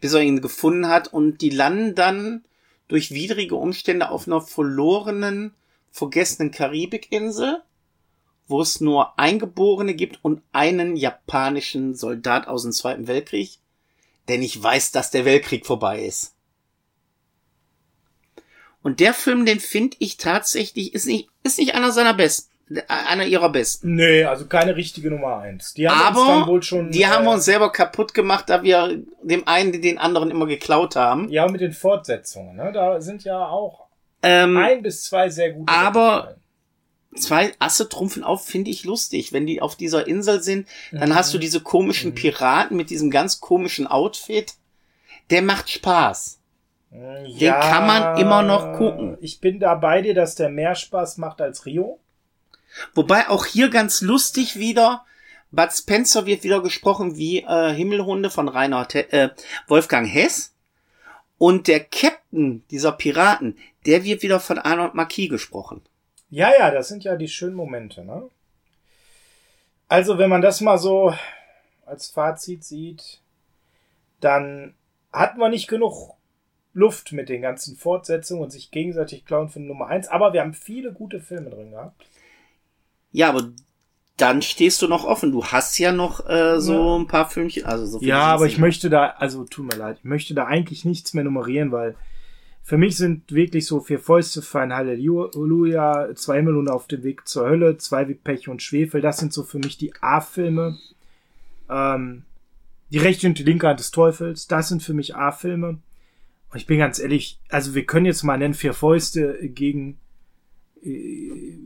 bis 0.00 0.12
er 0.12 0.22
ihn 0.22 0.40
gefunden 0.40 0.88
hat 0.88 1.08
und 1.08 1.40
die 1.40 1.50
landen 1.50 1.94
dann 1.94 2.44
durch 2.88 3.12
widrige 3.12 3.54
Umstände 3.54 4.10
auf 4.10 4.26
einer 4.26 4.40
verlorenen, 4.40 5.54
vergessenen 5.92 6.50
Karibikinsel 6.50 7.62
wo 8.52 8.60
es 8.60 8.80
nur 8.80 9.18
Eingeborene 9.18 9.94
gibt 9.94 10.20
und 10.22 10.42
einen 10.52 10.96
japanischen 10.96 11.94
Soldat 11.94 12.46
aus 12.46 12.62
dem 12.62 12.72
Zweiten 12.72 13.08
Weltkrieg, 13.08 13.58
denn 14.28 14.42
ich 14.42 14.62
weiß, 14.62 14.92
dass 14.92 15.10
der 15.10 15.24
Weltkrieg 15.24 15.66
vorbei 15.66 16.04
ist. 16.04 16.34
Und 18.82 19.00
der 19.00 19.14
Film, 19.14 19.46
den 19.46 19.60
finde 19.60 19.96
ich 20.00 20.16
tatsächlich, 20.16 20.92
ist 20.94 21.06
nicht, 21.06 21.28
ist 21.44 21.58
nicht 21.58 21.74
einer 21.74 21.92
seiner 21.92 22.14
besten, 22.14 22.50
einer 22.88 23.24
ihrer 23.24 23.50
besten. 23.50 23.94
Nee, 23.94 24.24
also 24.24 24.46
keine 24.46 24.76
richtige 24.76 25.10
Nummer 25.10 25.38
eins. 25.38 25.74
Die 25.74 25.88
haben 25.88 26.16
Aber 26.16 26.20
uns 26.20 26.28
dann 26.28 26.46
wohl 26.48 26.62
schon. 26.62 26.90
die 26.90 27.06
haben 27.06 27.22
äh, 27.22 27.26
wir 27.26 27.32
uns 27.34 27.44
selber 27.44 27.70
kaputt 27.70 28.12
gemacht, 28.12 28.48
da 28.48 28.62
wir 28.62 29.02
dem 29.22 29.46
einen 29.46 29.80
den 29.80 29.98
anderen 29.98 30.30
immer 30.30 30.46
geklaut 30.46 30.96
haben. 30.96 31.28
Ja, 31.28 31.46
mit 31.48 31.60
den 31.60 31.72
Fortsetzungen, 31.72 32.56
ne? 32.56 32.72
Da 32.72 33.00
sind 33.00 33.24
ja 33.24 33.46
auch 33.46 33.81
Ähm, 34.22 34.56
ein 34.56 34.82
bis 34.82 35.04
zwei 35.04 35.28
sehr 35.28 35.52
gute. 35.52 35.72
aber- 35.72 36.36
zwei 37.16 37.52
Asse 37.58 37.88
trumpfen 37.90 38.24
auf, 38.24 38.46
finde 38.46 38.70
ich 38.70 38.84
lustig. 38.84 39.32
Wenn 39.32 39.46
die 39.46 39.60
auf 39.60 39.76
dieser 39.76 40.06
Insel 40.06 40.42
sind, 40.42 40.66
dann 40.92 41.10
Mhm. 41.10 41.14
hast 41.14 41.34
du 41.34 41.38
diese 41.38 41.60
komischen 41.60 42.14
Piraten 42.14 42.76
mit 42.76 42.88
diesem 42.90 43.10
ganz 43.10 43.40
komischen 43.40 43.86
Outfit. 43.86 44.54
Der 45.30 45.42
macht 45.42 45.68
Spaß. 45.70 46.38
den 46.90 47.52
kann 47.52 47.86
man 47.86 48.18
immer 48.18 48.42
noch 48.42 48.76
gucken. 48.76 49.16
Ich 49.22 49.40
bin 49.40 49.58
da 49.60 49.74
bei 49.76 50.02
dir, 50.02 50.12
dass 50.14 50.34
der 50.34 50.50
mehr 50.50 50.74
Spaß 50.74 51.16
macht 51.16 51.40
als 51.40 51.64
Rio. 51.64 51.98
Wobei 52.94 53.28
auch 53.30 53.46
hier 53.46 53.70
ganz 53.70 54.02
lustig 54.02 54.56
wieder, 54.56 55.04
Bud 55.50 55.70
Spencer 55.72 56.26
wird 56.26 56.44
wieder 56.44 56.62
gesprochen 56.62 57.16
wie 57.16 57.38
äh, 57.40 57.72
Himmelhunde 57.74 58.28
von 58.30 58.46
Reinhard 58.48 58.92
He 58.92 58.98
äh, 59.10 59.30
Wolfgang 59.68 60.06
Hess. 60.06 60.54
Und 61.42 61.66
der 61.66 61.80
Captain 61.80 62.62
dieser 62.70 62.92
Piraten, 62.92 63.58
der 63.84 64.04
wird 64.04 64.22
wieder 64.22 64.38
von 64.38 64.60
Arnold 64.60 64.94
Marquis 64.94 65.28
gesprochen. 65.28 65.82
Ja, 66.30 66.52
ja, 66.56 66.70
das 66.70 66.86
sind 66.86 67.02
ja 67.02 67.16
die 67.16 67.26
schönen 67.26 67.56
Momente, 67.56 68.04
ne? 68.04 68.30
Also, 69.88 70.18
wenn 70.18 70.30
man 70.30 70.40
das 70.40 70.60
mal 70.60 70.78
so 70.78 71.12
als 71.84 72.06
Fazit 72.06 72.62
sieht, 72.62 73.20
dann 74.20 74.76
hat 75.12 75.36
man 75.36 75.50
nicht 75.50 75.66
genug 75.66 76.14
Luft 76.74 77.10
mit 77.10 77.28
den 77.28 77.42
ganzen 77.42 77.74
Fortsetzungen 77.74 78.44
und 78.44 78.50
sich 78.50 78.70
gegenseitig 78.70 79.24
klauen 79.24 79.48
für 79.48 79.58
Nummer 79.58 79.88
eins. 79.88 80.06
Aber 80.06 80.32
wir 80.32 80.42
haben 80.42 80.54
viele 80.54 80.92
gute 80.92 81.18
Filme 81.18 81.50
drin 81.50 81.72
gehabt. 81.72 82.06
Ja, 83.10 83.30
aber 83.30 83.50
dann 84.16 84.42
stehst 84.42 84.82
du 84.82 84.88
noch 84.88 85.04
offen. 85.04 85.32
Du 85.32 85.44
hast 85.44 85.78
ja 85.78 85.92
noch 85.92 86.28
äh, 86.28 86.60
so 86.60 86.72
Ja. 86.74 86.96
ein 86.96 87.06
paar 87.06 87.28
Filmchen. 87.30 87.64
Also 87.64 87.86
so 87.86 88.00
Ja, 88.00 88.22
aber 88.24 88.46
ich 88.46 88.58
möchte 88.58 88.90
da, 88.90 89.06
also 89.18 89.44
tut 89.44 89.66
mir 89.66 89.76
leid, 89.78 89.98
ich 89.98 90.04
möchte 90.04 90.34
da 90.34 90.46
eigentlich 90.46 90.84
nichts 90.84 91.14
mehr 91.14 91.24
nummerieren, 91.24 91.72
weil 91.72 91.96
für 92.62 92.78
mich 92.78 92.96
sind 92.96 93.32
wirklich 93.32 93.66
so 93.66 93.80
vier 93.80 93.98
Fäuste 93.98 94.40
für 94.42 94.60
ein 94.60 94.72
Halleluja, 94.72 96.14
zwei 96.14 96.36
Himmel 96.36 96.56
und 96.56 96.68
auf 96.68 96.86
dem 96.86 97.02
Weg 97.02 97.26
zur 97.26 97.46
Hölle, 97.48 97.76
zwei 97.78 98.06
wie 98.08 98.14
Pech 98.14 98.48
und 98.48 98.62
Schwefel, 98.62 99.00
das 99.00 99.18
sind 99.18 99.32
so 99.32 99.42
für 99.42 99.58
mich 99.58 99.78
die 99.78 99.92
A-Filme. 100.00 100.78
Ähm, 101.68 102.22
die 102.90 102.98
rechte 102.98 103.26
und 103.26 103.38
die 103.38 103.42
linke 103.44 103.66
Hand 103.66 103.80
des 103.80 103.90
Teufels, 103.90 104.46
das 104.46 104.68
sind 104.68 104.82
für 104.82 104.94
mich 104.94 105.16
A-Filme. 105.16 105.78
Und 106.50 106.58
ich 106.58 106.66
bin 106.66 106.78
ganz 106.78 106.98
ehrlich, 106.98 107.40
also 107.48 107.74
wir 107.74 107.86
können 107.86 108.06
jetzt 108.06 108.22
mal 108.22 108.36
nennen, 108.36 108.54
vier 108.54 108.74
Fäuste 108.74 109.38
gegen 109.48 109.98
äh, 110.84 111.56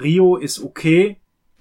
Rio 0.00 0.36
ist 0.36 0.62
okay, 0.62 1.16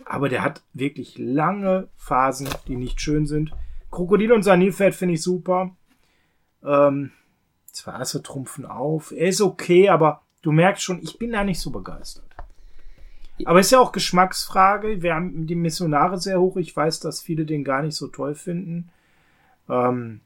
aber 0.06 0.30
der 0.30 0.44
hat 0.44 0.64
wirklich 0.74 1.18
lange 1.18 1.90
Phasen, 1.98 2.48
die 2.68 2.76
nicht 2.76 3.02
schön 3.02 3.26
sind. 3.26 3.52
Krokodil 3.92 4.32
und 4.32 4.44
sein 4.44 4.60
Nilpferd 4.60 4.94
finde 4.94 5.16
ich 5.16 5.22
super. 5.22 5.76
Ähm, 6.64 7.12
zwei 7.72 7.94
Asse 7.94 8.22
trumpfen 8.22 8.66
auf. 8.66 9.12
Er 9.12 9.28
ist 9.28 9.42
okay, 9.42 9.90
aber 9.90 10.22
du 10.42 10.52
merkst 10.52 10.84
schon, 10.84 11.02
ich 11.02 11.18
bin 11.18 11.32
da 11.32 11.44
nicht 11.44 11.60
so 11.60 11.72
begeistert. 11.72 12.24
Aber 13.44 13.60
ist 13.60 13.72
ja 13.72 13.80
auch 13.80 13.92
Geschmacksfrage. 13.92 15.02
Wir 15.02 15.14
haben 15.14 15.46
die 15.46 15.56
Missionare 15.56 16.18
sehr 16.18 16.40
hoch. 16.40 16.56
Ich 16.56 16.76
weiß, 16.76 17.02
dass 17.02 17.22
viele 17.22 17.46
den 17.46 17.66
gar 17.66 17.82
nicht 17.82 17.96
so 17.96 18.08
toll 18.08 18.34
finden. 18.34 18.90
Ähm, 19.68 20.22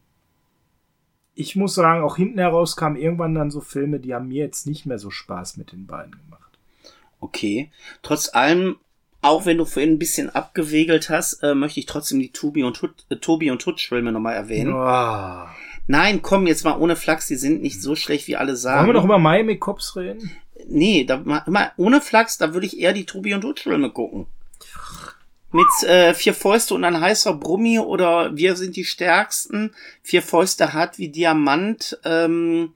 ich 1.33 1.55
muss 1.55 1.73
sagen, 1.73 2.03
auch 2.03 2.17
hinten 2.17 2.37
heraus 2.37 2.75
kamen 2.75 2.97
irgendwann 2.97 3.33
dann 3.33 3.49
so 3.49 3.61
Filme, 3.61 3.99
die 3.99 4.13
haben 4.13 4.27
mir 4.27 4.43
jetzt 4.43 4.67
nicht 4.67 4.85
mehr 4.85 4.99
so 4.99 5.09
Spaß 5.09 5.57
mit 5.57 5.71
den 5.71 5.87
beiden 5.87 6.11
gemacht. 6.11 6.59
Okay. 7.19 7.71
Trotz 8.01 8.33
allem, 8.33 8.75
auch 9.21 9.45
wenn 9.45 9.57
du 9.57 9.65
vorhin 9.65 9.93
ein 9.93 9.99
bisschen 9.99 10.29
abgewegelt 10.29 11.09
hast, 11.09 11.43
äh, 11.43 11.53
möchte 11.53 11.79
ich 11.79 11.85
trotzdem 11.85 12.19
die 12.19 12.31
Tobi 12.31 12.63
und, 12.63 12.81
Hut, 12.81 12.91
äh, 13.09 13.17
Tobi 13.17 13.51
und 13.51 13.65
Hutsch-Filme 13.65 14.11
nochmal 14.11 14.35
erwähnen. 14.35 14.73
Ah. 14.73 15.53
Nein, 15.87 16.21
komm, 16.21 16.47
jetzt 16.47 16.63
mal 16.63 16.77
ohne 16.77 16.95
Flachs, 16.95 17.27
die 17.27 17.35
sind 17.35 17.61
nicht 17.61 17.81
so 17.81 17.95
schlecht, 17.95 18.27
wie 18.27 18.37
alle 18.37 18.55
sagen. 18.55 18.87
Wollen 18.87 18.89
wir 18.89 18.99
noch 18.99 19.05
über 19.05 19.19
Miami 19.19 19.57
Cops 19.57 19.95
reden? 19.95 20.31
Nee, 20.67 21.03
da, 21.03 21.17
mal, 21.17 21.71
ohne 21.77 21.99
Flachs, 21.99 22.37
da 22.37 22.53
würde 22.53 22.67
ich 22.67 22.79
eher 22.79 22.93
die 22.93 23.05
Tobi 23.05 23.33
und 23.33 23.43
Hutsch-Filme 23.43 23.89
gucken. 23.89 24.27
Mit 25.51 25.89
äh, 25.89 26.13
vier 26.13 26.35
Fäuste 26.35 26.75
und 26.75 26.83
ein 26.83 27.01
heißer 27.01 27.33
Brummi 27.33 27.79
oder 27.79 28.35
wir 28.37 28.55
sind 28.55 28.75
die 28.75 28.85
Stärksten. 28.85 29.73
Vier 30.03 30.21
Fäuste 30.21 30.73
hart 30.73 30.99
wie 30.99 31.09
Diamant. 31.09 31.97
Ähm, 32.05 32.73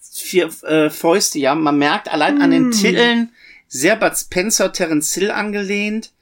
vier 0.00 0.48
äh, 0.62 0.88
Fäuste, 0.88 1.40
ja, 1.40 1.54
man 1.56 1.78
merkt 1.78 2.08
allein 2.08 2.40
an 2.40 2.52
den 2.52 2.70
Titeln 2.70 3.30
sehr 3.66 3.96
Bud 3.96 4.16
Spencer, 4.16 4.72
Terence 4.72 5.12
Hill 5.14 5.30
angelehnt. 5.30 6.12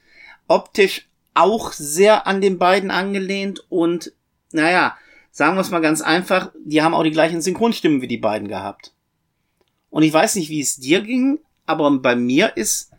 Optisch 0.49 1.09
auch 1.35 1.73
sehr 1.73 2.27
an 2.27 2.41
den 2.41 2.59
beiden 2.59 2.91
angelehnt 2.91 3.65
und 3.69 4.13
naja, 4.53 4.97
sagen 5.33 5.57
wir 5.57 5.63
es 5.63 5.71
mal 5.71 5.81
ganz 5.81 6.01
einfach, 6.01 6.53
die 6.65 6.81
haben 6.83 6.95
auch 6.95 7.03
die 7.03 7.11
gleichen 7.11 7.43
Synchronstimmen 7.43 8.01
wie 8.01 8.09
die 8.09 8.19
beiden 8.19 8.47
gehabt. 8.47 8.93
Und 9.91 10.05
ich 10.05 10.13
weiß 10.13 10.37
nicht, 10.37 10.49
wie 10.49 10.61
es 10.61 10.77
dir 10.77 11.01
ging, 11.01 11.41
aber 11.67 11.91
bei 11.99 12.15
mir 12.15 12.57
ist 12.57 12.93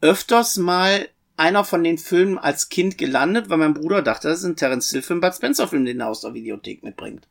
öfters 0.00 0.56
mal 0.56 1.08
einer 1.36 1.64
von 1.64 1.84
den 1.84 1.96
Filmen 1.96 2.38
als 2.38 2.68
Kind 2.68 2.98
gelandet, 2.98 3.48
weil 3.48 3.58
mein 3.58 3.74
Bruder 3.74 4.02
dachte, 4.02 4.28
das 4.28 4.40
ist 4.40 4.44
ein 4.44 4.56
Terence 4.56 4.90
Hill 4.90 5.02
Film, 5.02 5.20
Bud 5.20 5.34
Spencer 5.34 5.68
Film, 5.68 5.84
den 5.84 6.00
er 6.00 6.08
aus 6.08 6.22
der 6.22 6.34
Videothek 6.34 6.82
mitbringt. 6.82 7.28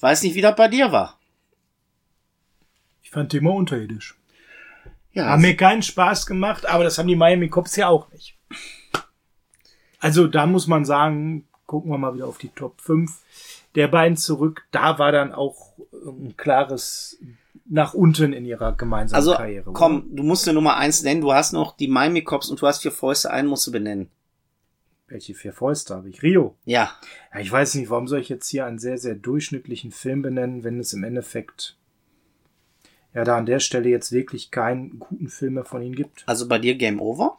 Weiß 0.00 0.22
nicht, 0.22 0.34
wie 0.34 0.42
das 0.42 0.56
bei 0.56 0.68
dir 0.68 0.92
war. 0.92 1.18
Fand 3.14 3.32
die 3.32 3.36
immer 3.36 3.54
unterirdisch. 3.54 4.16
Ja, 5.12 5.26
Haben 5.26 5.42
mir 5.42 5.56
keinen 5.56 5.82
Spaß 5.82 6.26
gemacht, 6.26 6.66
aber 6.66 6.82
das 6.82 6.98
haben 6.98 7.06
die 7.06 7.14
Miami 7.14 7.48
Cops 7.48 7.76
ja 7.76 7.86
auch 7.86 8.10
nicht. 8.10 8.36
Also 10.00 10.26
da 10.26 10.46
muss 10.46 10.66
man 10.66 10.84
sagen, 10.84 11.46
gucken 11.66 11.92
wir 11.92 11.98
mal 11.98 12.12
wieder 12.12 12.26
auf 12.26 12.38
die 12.38 12.48
Top 12.48 12.80
5 12.80 13.12
der 13.76 13.86
beiden 13.86 14.16
zurück. 14.16 14.66
Da 14.72 14.98
war 14.98 15.12
dann 15.12 15.32
auch 15.32 15.74
ein 15.92 16.36
klares 16.36 17.20
nach 17.66 17.94
unten 17.94 18.32
in 18.32 18.44
ihrer 18.44 18.72
gemeinsamen 18.72 19.16
also 19.16 19.34
Karriere. 19.34 19.70
oder? 19.70 19.78
komm, 19.78 20.08
du 20.10 20.24
musst 20.24 20.48
eine 20.48 20.54
Nummer 20.54 20.76
eins 20.76 21.04
nennen. 21.04 21.20
Du 21.20 21.32
hast 21.32 21.52
noch 21.52 21.76
die 21.76 21.86
Miami 21.86 22.24
Cops 22.24 22.48
und 22.48 22.60
du 22.60 22.66
hast 22.66 22.82
vier 22.82 22.90
Fäuste. 22.90 23.30
Einen 23.30 23.46
musst 23.46 23.64
du 23.68 23.70
benennen. 23.70 24.10
Welche 25.06 25.34
vier 25.34 25.52
Fäuste 25.52 25.94
habe 25.94 26.08
ich? 26.08 26.20
Rio. 26.24 26.56
Ja, 26.64 26.90
Ja, 27.32 27.38
ich 27.38 27.52
weiß 27.52 27.76
nicht, 27.76 27.90
warum 27.90 28.08
soll 28.08 28.18
ich 28.18 28.28
jetzt 28.28 28.48
hier 28.48 28.66
einen 28.66 28.80
sehr, 28.80 28.98
sehr 28.98 29.14
durchschnittlichen 29.14 29.92
Film 29.92 30.22
benennen, 30.22 30.64
wenn 30.64 30.80
es 30.80 30.92
im 30.92 31.04
Endeffekt 31.04 31.76
ja 33.14 33.24
da 33.24 33.36
an 33.36 33.46
der 33.46 33.60
Stelle 33.60 33.88
jetzt 33.88 34.12
wirklich 34.12 34.50
keinen 34.50 34.98
guten 34.98 35.28
Film 35.28 35.54
mehr 35.54 35.64
von 35.64 35.82
ihnen 35.82 35.94
gibt. 35.94 36.24
also 36.26 36.48
bei 36.48 36.58
dir 36.58 36.74
Game 36.74 37.00
Over. 37.00 37.38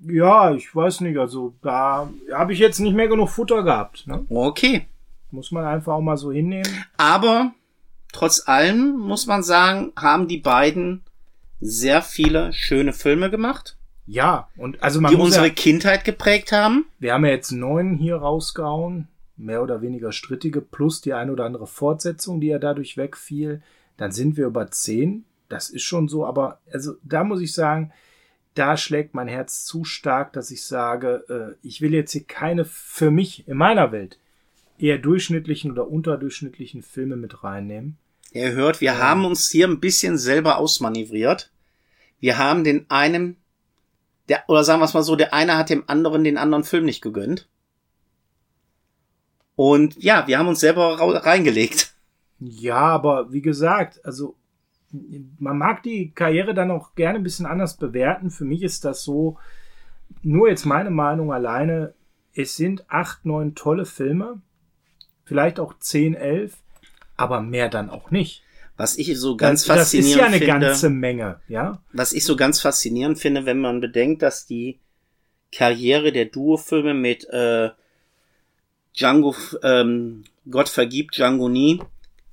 Ja, 0.00 0.52
ich 0.54 0.74
weiß 0.74 1.00
nicht, 1.00 1.16
also 1.18 1.54
da 1.62 2.10
habe 2.32 2.52
ich 2.52 2.58
jetzt 2.58 2.78
nicht 2.80 2.94
mehr 2.94 3.08
genug 3.08 3.30
Futter 3.30 3.62
gehabt. 3.62 4.06
Ne? 4.06 4.24
Okay. 4.28 4.86
Muss 5.30 5.50
man 5.50 5.64
einfach 5.64 5.94
auch 5.94 6.00
mal 6.00 6.16
so 6.16 6.30
hinnehmen. 6.30 6.68
Aber 6.96 7.52
trotz 8.12 8.46
allem 8.46 8.96
muss 8.98 9.26
man 9.26 9.42
sagen, 9.42 9.92
haben 9.96 10.28
die 10.28 10.38
beiden 10.38 11.02
sehr 11.60 12.02
viele 12.02 12.52
schöne 12.52 12.92
Filme 12.92 13.30
gemacht, 13.30 13.76
Ja, 14.06 14.48
und 14.56 14.82
also 14.82 15.00
man 15.00 15.12
die 15.14 15.16
unsere 15.16 15.46
ja, 15.46 15.52
Kindheit 15.54 16.04
geprägt 16.04 16.52
haben. 16.52 16.84
wir 16.98 17.14
haben 17.14 17.24
ja 17.24 17.30
jetzt 17.30 17.52
neun 17.52 17.96
hier 17.96 18.16
rausgehauen, 18.16 19.08
mehr 19.36 19.62
oder 19.62 19.80
weniger 19.80 20.12
strittige, 20.12 20.60
plus 20.60 21.00
die 21.00 21.14
eine 21.14 21.32
oder 21.32 21.46
andere 21.46 21.66
Fortsetzung, 21.66 22.40
die 22.40 22.48
ja 22.48 22.58
dadurch 22.58 22.96
wegfiel. 22.98 23.62
Dann 23.96 24.12
sind 24.12 24.36
wir 24.36 24.46
über 24.46 24.70
zehn. 24.70 25.24
Das 25.48 25.70
ist 25.70 25.82
schon 25.82 26.08
so, 26.08 26.26
aber 26.26 26.60
also 26.72 26.94
da 27.02 27.24
muss 27.24 27.40
ich 27.40 27.52
sagen, 27.52 27.92
da 28.54 28.76
schlägt 28.76 29.14
mein 29.14 29.28
Herz 29.28 29.64
zu 29.64 29.84
stark, 29.84 30.32
dass 30.32 30.50
ich 30.50 30.64
sage, 30.64 31.56
äh, 31.62 31.66
ich 31.66 31.80
will 31.80 31.92
jetzt 31.92 32.12
hier 32.12 32.24
keine 32.24 32.64
für 32.64 33.10
mich 33.10 33.46
in 33.48 33.56
meiner 33.56 33.92
Welt 33.92 34.18
eher 34.78 34.98
durchschnittlichen 34.98 35.72
oder 35.72 35.88
unterdurchschnittlichen 35.88 36.82
Filme 36.82 37.16
mit 37.16 37.44
reinnehmen. 37.44 37.96
Ihr 38.32 38.52
hört, 38.52 38.80
wir 38.80 38.98
haben 38.98 39.24
uns 39.24 39.48
hier 39.50 39.68
ein 39.68 39.80
bisschen 39.80 40.18
selber 40.18 40.58
ausmanövriert. 40.58 41.52
Wir 42.18 42.38
haben 42.38 42.64
den 42.64 42.86
einen, 42.90 43.36
der, 44.28 44.42
oder 44.48 44.64
sagen 44.64 44.80
wir 44.80 44.86
es 44.86 44.94
mal 44.94 45.02
so, 45.02 45.14
der 45.14 45.32
eine 45.32 45.56
hat 45.56 45.70
dem 45.70 45.84
anderen 45.88 46.24
den 46.24 46.38
anderen 46.38 46.64
Film 46.64 46.84
nicht 46.84 47.00
gegönnt. 47.00 47.48
Und 49.56 50.02
ja, 50.02 50.26
wir 50.26 50.38
haben 50.38 50.48
uns 50.48 50.60
selber 50.60 50.98
reingelegt. 51.24 51.93
Ja, 52.40 52.80
aber 52.80 53.32
wie 53.32 53.42
gesagt, 53.42 54.04
also 54.04 54.36
man 55.38 55.58
mag 55.58 55.82
die 55.82 56.12
Karriere 56.12 56.54
dann 56.54 56.70
auch 56.70 56.94
gerne 56.94 57.18
ein 57.18 57.24
bisschen 57.24 57.46
anders 57.46 57.76
bewerten. 57.76 58.30
Für 58.30 58.44
mich 58.44 58.62
ist 58.62 58.84
das 58.84 59.02
so, 59.02 59.38
nur 60.22 60.48
jetzt 60.48 60.66
meine 60.66 60.90
Meinung 60.90 61.32
alleine, 61.32 61.94
es 62.34 62.56
sind 62.56 62.84
acht, 62.88 63.24
neun 63.24 63.54
tolle 63.54 63.86
Filme, 63.86 64.40
vielleicht 65.24 65.60
auch 65.60 65.78
zehn, 65.78 66.14
elf, 66.14 66.56
aber 67.16 67.40
mehr 67.40 67.68
dann 67.68 67.90
auch 67.90 68.10
nicht. 68.10 68.42
Was 68.76 68.98
ich 68.98 69.16
so 69.18 69.36
ganz 69.36 69.64
das, 69.64 69.76
das 69.76 69.94
ist 69.94 70.00
faszinierend 70.00 70.20
ja 70.20 70.26
eine 70.26 70.38
finde, 70.38 70.66
ganze 70.66 70.90
Menge, 70.90 71.40
ja. 71.46 71.80
was 71.92 72.12
ich 72.12 72.24
so 72.24 72.34
ganz 72.34 72.60
faszinierend 72.60 73.18
finde, 73.18 73.46
wenn 73.46 73.60
man 73.60 73.80
bedenkt, 73.80 74.22
dass 74.22 74.46
die 74.46 74.80
Karriere 75.52 76.10
der 76.10 76.24
Duo-Filme 76.24 76.92
mit 76.92 77.24
äh, 77.30 77.70
Django, 78.96 79.36
ähm, 79.62 80.24
Gott 80.50 80.68
vergibt 80.68 81.16
Django 81.16 81.48
nie 81.48 81.80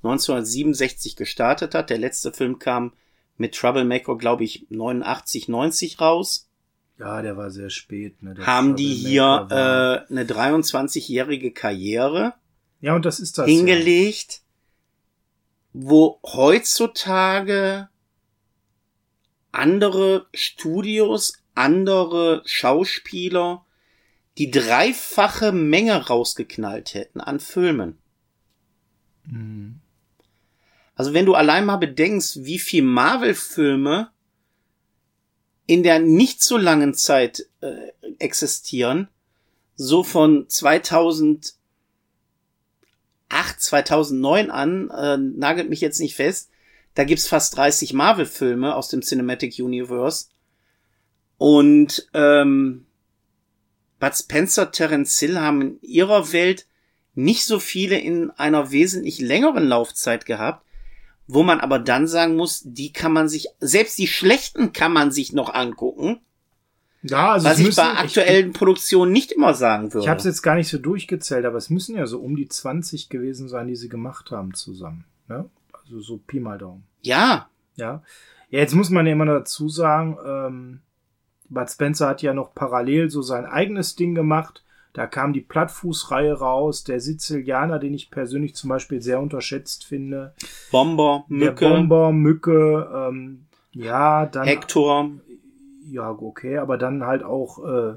1967 0.02 1.16
gestartet 1.16 1.74
hat. 1.74 1.90
Der 1.90 1.98
letzte 1.98 2.32
Film 2.32 2.58
kam 2.58 2.92
mit 3.36 3.54
Troublemaker, 3.54 4.16
glaube 4.16 4.44
ich, 4.44 4.66
89, 4.70 5.48
90 5.48 6.00
raus. 6.00 6.48
Ja, 6.98 7.22
der 7.22 7.36
war 7.36 7.50
sehr 7.50 7.70
spät. 7.70 8.22
Ne? 8.22 8.34
Der 8.34 8.46
haben 8.46 8.76
die 8.76 8.94
hier 8.94 9.46
äh, 9.50 10.12
eine 10.12 10.24
23-jährige 10.24 11.52
Karriere 11.52 12.34
ja, 12.80 12.96
und 12.96 13.04
das 13.04 13.20
ist 13.20 13.38
das, 13.38 13.46
hingelegt, 13.46 14.42
ja. 15.72 15.80
wo 15.84 16.20
heutzutage 16.24 17.88
andere 19.52 20.26
Studios, 20.34 21.34
andere 21.54 22.42
Schauspieler 22.44 23.64
die 24.38 24.50
dreifache 24.50 25.52
Menge 25.52 26.06
rausgeknallt 26.06 26.94
hätten 26.94 27.20
an 27.20 27.38
Filmen. 27.38 27.98
Mhm. 29.24 29.81
Also 31.02 31.14
wenn 31.14 31.26
du 31.26 31.34
allein 31.34 31.64
mal 31.64 31.78
bedenkst, 31.78 32.44
wie 32.44 32.60
viel 32.60 32.84
Marvel-Filme 32.84 34.12
in 35.66 35.82
der 35.82 35.98
nicht 35.98 36.44
so 36.44 36.56
langen 36.56 36.94
Zeit 36.94 37.48
äh, 37.60 37.88
existieren, 38.20 39.08
so 39.74 40.04
von 40.04 40.48
2008, 40.48 41.56
2009 43.58 44.52
an, 44.52 44.90
äh, 44.90 45.16
nagelt 45.16 45.70
mich 45.70 45.80
jetzt 45.80 45.98
nicht 45.98 46.14
fest, 46.14 46.50
da 46.94 47.02
gibt's 47.02 47.26
fast 47.26 47.56
30 47.56 47.94
Marvel-Filme 47.94 48.76
aus 48.76 48.88
dem 48.88 49.02
Cinematic 49.02 49.58
Universe. 49.58 50.26
Und 51.36 52.08
ähm, 52.14 52.86
Bud 53.98 54.14
Spencer, 54.14 54.70
Terence 54.70 55.18
Hill 55.18 55.40
haben 55.40 55.62
in 55.62 55.80
ihrer 55.80 56.32
Welt 56.32 56.68
nicht 57.14 57.44
so 57.44 57.58
viele 57.58 57.98
in 57.98 58.30
einer 58.30 58.70
wesentlich 58.70 59.18
längeren 59.18 59.66
Laufzeit 59.66 60.26
gehabt, 60.26 60.64
wo 61.26 61.42
man 61.42 61.60
aber 61.60 61.78
dann 61.78 62.06
sagen 62.06 62.36
muss, 62.36 62.62
die 62.64 62.92
kann 62.92 63.12
man 63.12 63.28
sich, 63.28 63.48
selbst 63.60 63.98
die 63.98 64.06
schlechten 64.06 64.72
kann 64.72 64.92
man 64.92 65.10
sich 65.10 65.32
noch 65.32 65.52
angucken. 65.52 66.20
Ja, 67.02 67.32
also 67.32 67.48
was 67.48 67.58
ich 67.58 67.74
bei 67.74 67.94
aktuellen 67.94 68.50
ich, 68.50 68.56
Produktionen 68.56 69.12
nicht 69.12 69.32
immer 69.32 69.54
sagen 69.54 69.92
würde. 69.92 70.04
Ich 70.04 70.08
habe 70.08 70.18
es 70.18 70.24
jetzt 70.24 70.42
gar 70.42 70.54
nicht 70.54 70.68
so 70.68 70.78
durchgezählt, 70.78 71.44
aber 71.44 71.58
es 71.58 71.68
müssen 71.68 71.96
ja 71.96 72.06
so 72.06 72.20
um 72.20 72.36
die 72.36 72.48
20 72.48 73.08
gewesen 73.08 73.48
sein, 73.48 73.66
die 73.66 73.76
sie 73.76 73.88
gemacht 73.88 74.30
haben 74.30 74.54
zusammen. 74.54 75.04
Ne? 75.28 75.48
Also 75.72 76.00
so 76.00 76.18
Pi 76.18 76.38
mal 76.38 76.58
Daumen. 76.58 76.84
Ja. 77.00 77.48
Ja. 77.74 78.02
Ja, 78.50 78.58
jetzt 78.60 78.74
muss 78.74 78.90
man 78.90 79.06
ja 79.06 79.12
immer 79.12 79.24
dazu 79.24 79.68
sagen, 79.68 80.16
ähm, 80.24 80.80
Bud 81.48 81.70
Spencer 81.70 82.08
hat 82.08 82.22
ja 82.22 82.34
noch 82.34 82.54
parallel 82.54 83.10
so 83.10 83.22
sein 83.22 83.46
eigenes 83.46 83.96
Ding 83.96 84.14
gemacht. 84.14 84.62
Da 84.92 85.06
kam 85.06 85.32
die 85.32 85.40
Plattfußreihe 85.40 86.34
raus, 86.34 86.84
der 86.84 87.00
Sizilianer, 87.00 87.78
den 87.78 87.94
ich 87.94 88.10
persönlich 88.10 88.54
zum 88.54 88.68
Beispiel 88.68 89.00
sehr 89.00 89.20
unterschätzt 89.20 89.84
finde. 89.84 90.34
Bomber, 90.70 91.24
Mücke. 91.28 91.54
Der 91.54 91.68
Bomber, 91.70 92.12
Mücke, 92.12 92.90
ähm, 92.94 93.46
ja, 93.72 94.26
dann. 94.26 94.46
Hector. 94.46 95.10
Ja, 95.90 96.10
okay, 96.10 96.58
aber 96.58 96.76
dann 96.76 97.04
halt 97.04 97.22
auch 97.22 97.58
äh, 97.64 97.94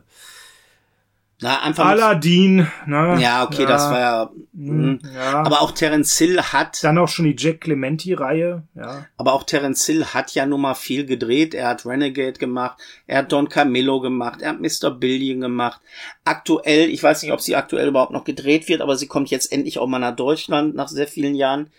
na, 1.41 1.61
einfach 1.63 1.87
Aladdin, 1.87 2.67
ne? 2.85 3.17
Ja, 3.19 3.43
okay, 3.43 3.63
ja. 3.63 3.67
das 3.67 3.89
war 3.89 3.99
ja, 3.99 4.29
hm, 4.53 4.99
mh. 5.03 5.13
ja. 5.13 5.43
Aber 5.43 5.61
auch 5.61 5.71
Terence 5.71 6.17
Hill 6.17 6.41
hat. 6.41 6.81
Dann 6.81 6.97
auch 6.97 7.09
schon 7.09 7.25
die 7.25 7.35
Jack 7.37 7.61
Clementi-Reihe, 7.61 8.63
ja. 8.73 9.05
Aber 9.17 9.33
auch 9.33 9.43
Terence 9.43 9.85
Hill 9.85 10.05
hat 10.05 10.33
ja 10.33 10.45
nun 10.45 10.61
mal 10.61 10.75
viel 10.75 11.05
gedreht. 11.05 11.53
Er 11.53 11.67
hat 11.67 11.85
Renegade 11.85 12.39
gemacht, 12.39 12.77
er 13.05 13.19
hat 13.19 13.33
Don 13.33 13.49
Camillo 13.49 13.99
gemacht, 13.99 14.41
er 14.41 14.51
hat 14.51 14.61
Mr. 14.61 14.91
Billion 14.91 15.41
gemacht. 15.41 15.81
Aktuell, 16.23 16.89
ich 16.89 17.03
weiß 17.03 17.21
nicht, 17.21 17.33
ob 17.33 17.41
sie 17.41 17.57
aktuell 17.57 17.89
überhaupt 17.89 18.13
noch 18.13 18.23
gedreht 18.23 18.69
wird, 18.69 18.79
aber 18.81 18.95
sie 18.95 19.07
kommt 19.07 19.29
jetzt 19.29 19.51
endlich 19.51 19.77
auch 19.77 19.87
mal 19.87 19.99
nach 19.99 20.15
Deutschland 20.15 20.73
nach 20.75 20.87
sehr 20.87 21.07
vielen 21.07 21.35
Jahren. 21.35 21.69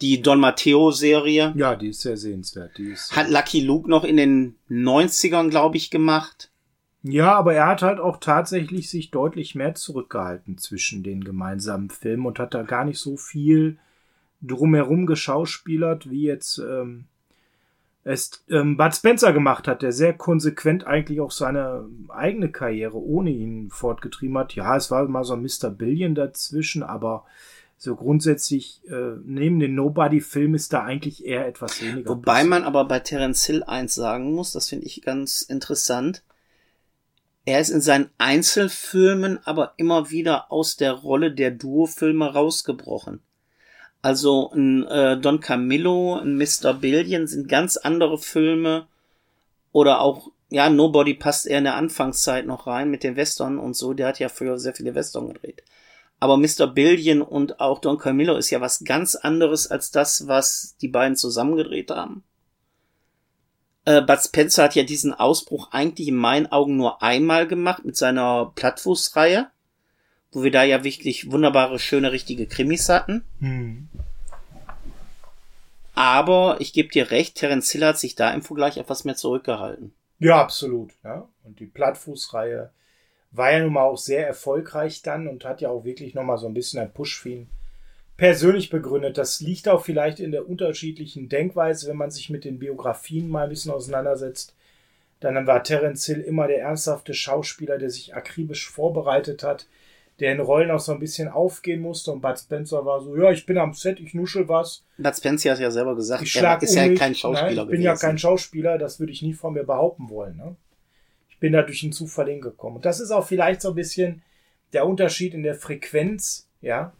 Die 0.00 0.22
Don 0.22 0.40
Matteo-Serie. 0.40 1.52
Ja, 1.54 1.76
die 1.76 1.88
ist 1.88 2.00
sehr 2.00 2.16
sehenswert. 2.16 2.76
Die 2.78 2.88
ist, 2.88 3.14
hat 3.14 3.28
Lucky 3.28 3.60
Luke 3.60 3.88
noch 3.88 4.04
in 4.04 4.16
den 4.16 4.56
90ern, 4.68 5.50
glaube 5.50 5.76
ich, 5.76 5.90
gemacht. 5.90 6.50
Ja, 7.02 7.34
aber 7.34 7.54
er 7.54 7.66
hat 7.66 7.82
halt 7.82 7.98
auch 7.98 8.18
tatsächlich 8.18 8.88
sich 8.88 9.10
deutlich 9.10 9.54
mehr 9.54 9.74
zurückgehalten 9.74 10.56
zwischen 10.58 11.02
den 11.02 11.24
gemeinsamen 11.24 11.90
Filmen 11.90 12.26
und 12.26 12.38
hat 12.38 12.54
da 12.54 12.62
gar 12.62 12.84
nicht 12.84 12.98
so 12.98 13.16
viel 13.16 13.78
drumherum 14.40 15.06
geschauspielert, 15.06 16.10
wie 16.10 16.22
jetzt 16.22 16.58
ähm, 16.58 17.06
es 18.04 18.44
ähm, 18.50 18.76
Bud 18.76 18.94
Spencer 18.94 19.32
gemacht 19.32 19.68
hat, 19.68 19.82
der 19.82 19.92
sehr 19.92 20.12
konsequent 20.12 20.86
eigentlich 20.86 21.20
auch 21.20 21.30
seine 21.30 21.86
eigene 22.08 22.50
Karriere 22.50 22.96
ohne 22.96 23.30
ihn 23.30 23.70
fortgetrieben 23.70 24.38
hat. 24.38 24.54
Ja, 24.54 24.76
es 24.76 24.90
war 24.90 25.06
mal 25.08 25.24
so 25.24 25.34
ein 25.34 25.42
Mr. 25.42 25.70
Billion 25.70 26.14
dazwischen, 26.14 26.82
aber 26.82 27.24
so 27.78 27.96
grundsätzlich 27.96 28.80
äh, 28.88 29.16
neben 29.24 29.58
den 29.58 29.74
Nobody-Film 29.74 30.54
ist 30.54 30.72
da 30.72 30.84
eigentlich 30.84 31.24
eher 31.24 31.46
etwas 31.48 31.82
weniger. 31.82 32.10
Wobei 32.10 32.32
passiert. 32.34 32.50
man 32.50 32.64
aber 32.64 32.84
bei 32.84 33.00
Terence 33.00 33.44
Hill 33.44 33.64
eins 33.64 33.94
sagen 33.94 34.34
muss, 34.34 34.52
das 34.52 34.68
finde 34.68 34.86
ich 34.86 35.02
ganz 35.02 35.42
interessant 35.42 36.22
er 37.44 37.60
ist 37.60 37.70
in 37.70 37.80
seinen 37.80 38.10
Einzelfilmen 38.18 39.38
aber 39.44 39.74
immer 39.76 40.10
wieder 40.10 40.52
aus 40.52 40.76
der 40.76 40.92
Rolle 40.92 41.32
der 41.32 41.50
Duo-Filme 41.50 42.32
rausgebrochen. 42.32 43.20
Also 44.00 44.50
ein 44.52 44.86
äh, 44.86 45.18
Don 45.18 45.40
Camillo, 45.40 46.16
ein 46.16 46.36
Mr. 46.36 46.74
Billion 46.74 47.26
sind 47.26 47.48
ganz 47.48 47.76
andere 47.76 48.18
Filme 48.18 48.86
oder 49.72 50.00
auch 50.00 50.30
ja, 50.50 50.68
Nobody 50.68 51.14
passt 51.14 51.46
eher 51.46 51.58
in 51.58 51.64
der 51.64 51.76
Anfangszeit 51.76 52.46
noch 52.46 52.66
rein 52.66 52.90
mit 52.90 53.02
den 53.04 53.16
Western 53.16 53.58
und 53.58 53.74
so. 53.74 53.94
Der 53.94 54.08
hat 54.08 54.18
ja 54.18 54.28
früher 54.28 54.58
sehr 54.58 54.74
viele 54.74 54.94
Western 54.94 55.28
gedreht. 55.28 55.62
Aber 56.20 56.36
Mr. 56.36 56.66
Billion 56.66 57.22
und 57.22 57.58
auch 57.58 57.80
Don 57.80 57.96
Camillo 57.96 58.36
ist 58.36 58.50
ja 58.50 58.60
was 58.60 58.84
ganz 58.84 59.14
anderes 59.14 59.70
als 59.70 59.90
das, 59.90 60.28
was 60.28 60.76
die 60.80 60.88
beiden 60.88 61.16
zusammen 61.16 61.56
gedreht 61.56 61.90
haben. 61.90 62.22
Äh, 63.84 64.00
Bud 64.02 64.20
Spencer 64.20 64.64
hat 64.64 64.74
ja 64.74 64.84
diesen 64.84 65.12
Ausbruch 65.12 65.68
eigentlich 65.72 66.08
in 66.08 66.16
meinen 66.16 66.46
Augen 66.46 66.76
nur 66.76 67.02
einmal 67.02 67.46
gemacht 67.46 67.84
mit 67.84 67.96
seiner 67.96 68.52
Plattfußreihe, 68.54 69.50
wo 70.30 70.42
wir 70.42 70.50
da 70.50 70.62
ja 70.62 70.84
wirklich 70.84 71.30
wunderbare, 71.30 71.78
schöne, 71.78 72.12
richtige 72.12 72.46
Krimis 72.46 72.88
hatten. 72.88 73.24
Hm. 73.40 73.88
Aber 75.94 76.56
ich 76.60 76.72
gebe 76.72 76.88
dir 76.88 77.10
recht, 77.10 77.36
Terence 77.36 77.70
Hill 77.70 77.84
hat 77.84 77.98
sich 77.98 78.14
da 78.14 78.32
im 78.32 78.42
Vergleich 78.42 78.76
etwas 78.76 79.04
mehr 79.04 79.16
zurückgehalten. 79.16 79.92
Ja, 80.18 80.40
absolut. 80.40 80.92
Ja. 81.04 81.28
Und 81.42 81.58
die 81.58 81.66
Plattfußreihe 81.66 82.70
war 83.32 83.52
ja 83.52 83.60
nun 83.60 83.72
mal 83.72 83.82
auch 83.82 83.98
sehr 83.98 84.26
erfolgreich 84.26 85.02
dann 85.02 85.26
und 85.26 85.44
hat 85.44 85.60
ja 85.60 85.70
auch 85.70 85.84
wirklich 85.84 86.14
nochmal 86.14 86.38
so 86.38 86.46
ein 86.46 86.54
bisschen 86.54 86.80
ein 86.80 86.92
Push 86.92 87.20
für 87.20 87.30
ihn 87.30 87.50
persönlich 88.16 88.70
begründet. 88.70 89.18
Das 89.18 89.40
liegt 89.40 89.68
auch 89.68 89.84
vielleicht 89.84 90.20
in 90.20 90.32
der 90.32 90.48
unterschiedlichen 90.48 91.28
Denkweise, 91.28 91.88
wenn 91.88 91.96
man 91.96 92.10
sich 92.10 92.30
mit 92.30 92.44
den 92.44 92.58
Biografien 92.58 93.28
mal 93.28 93.44
ein 93.44 93.48
bisschen 93.50 93.72
auseinandersetzt. 93.72 94.54
Dann 95.20 95.46
war 95.46 95.62
Terence 95.62 96.06
Hill 96.06 96.20
immer 96.20 96.48
der 96.48 96.60
ernsthafte 96.62 97.14
Schauspieler, 97.14 97.78
der 97.78 97.90
sich 97.90 98.14
akribisch 98.14 98.68
vorbereitet 98.68 99.42
hat, 99.42 99.66
der 100.18 100.32
in 100.32 100.40
Rollen 100.40 100.70
auch 100.70 100.80
so 100.80 100.92
ein 100.92 100.98
bisschen 100.98 101.28
aufgehen 101.28 101.80
musste. 101.80 102.12
Und 102.12 102.20
Bud 102.20 102.38
Spencer 102.38 102.84
war 102.84 103.00
so, 103.00 103.16
ja, 103.16 103.30
ich 103.30 103.46
bin 103.46 103.56
am 103.56 103.72
Set, 103.72 104.00
ich 104.00 104.14
nuschel 104.14 104.48
was. 104.48 104.84
Bud 104.98 105.16
Spencer 105.16 105.52
hat 105.52 105.60
ja 105.60 105.70
selber 105.70 105.94
gesagt, 105.94 106.22
ich 106.22 106.36
er 106.36 106.60
ist 106.60 106.76
um 106.76 106.76
ja 106.76 106.94
kein 106.94 107.14
Schauspieler 107.14 107.46
Nein, 107.46 107.52
Ich 107.52 107.58
bin 107.58 107.66
gewesen. 107.68 107.82
ja 107.82 107.96
kein 107.96 108.18
Schauspieler, 108.18 108.78
das 108.78 108.98
würde 109.00 109.12
ich 109.12 109.22
nie 109.22 109.32
von 109.32 109.54
mir 109.54 109.64
behaupten 109.64 110.10
wollen. 110.10 110.36
Ne? 110.36 110.56
Ich 111.30 111.38
bin 111.38 111.52
da 111.52 111.62
durch 111.62 111.82
einen 111.82 111.92
Zufall 111.92 112.28
hingekommen. 112.28 112.76
Und 112.76 112.84
das 112.84 113.00
ist 113.00 113.10
auch 113.10 113.26
vielleicht 113.26 113.62
so 113.62 113.70
ein 113.70 113.74
bisschen 113.74 114.22
der 114.72 114.86
Unterschied 114.86 115.34
in 115.34 115.42
der 115.42 115.54
Frequenz, 115.54 116.48
ja, 116.60 116.92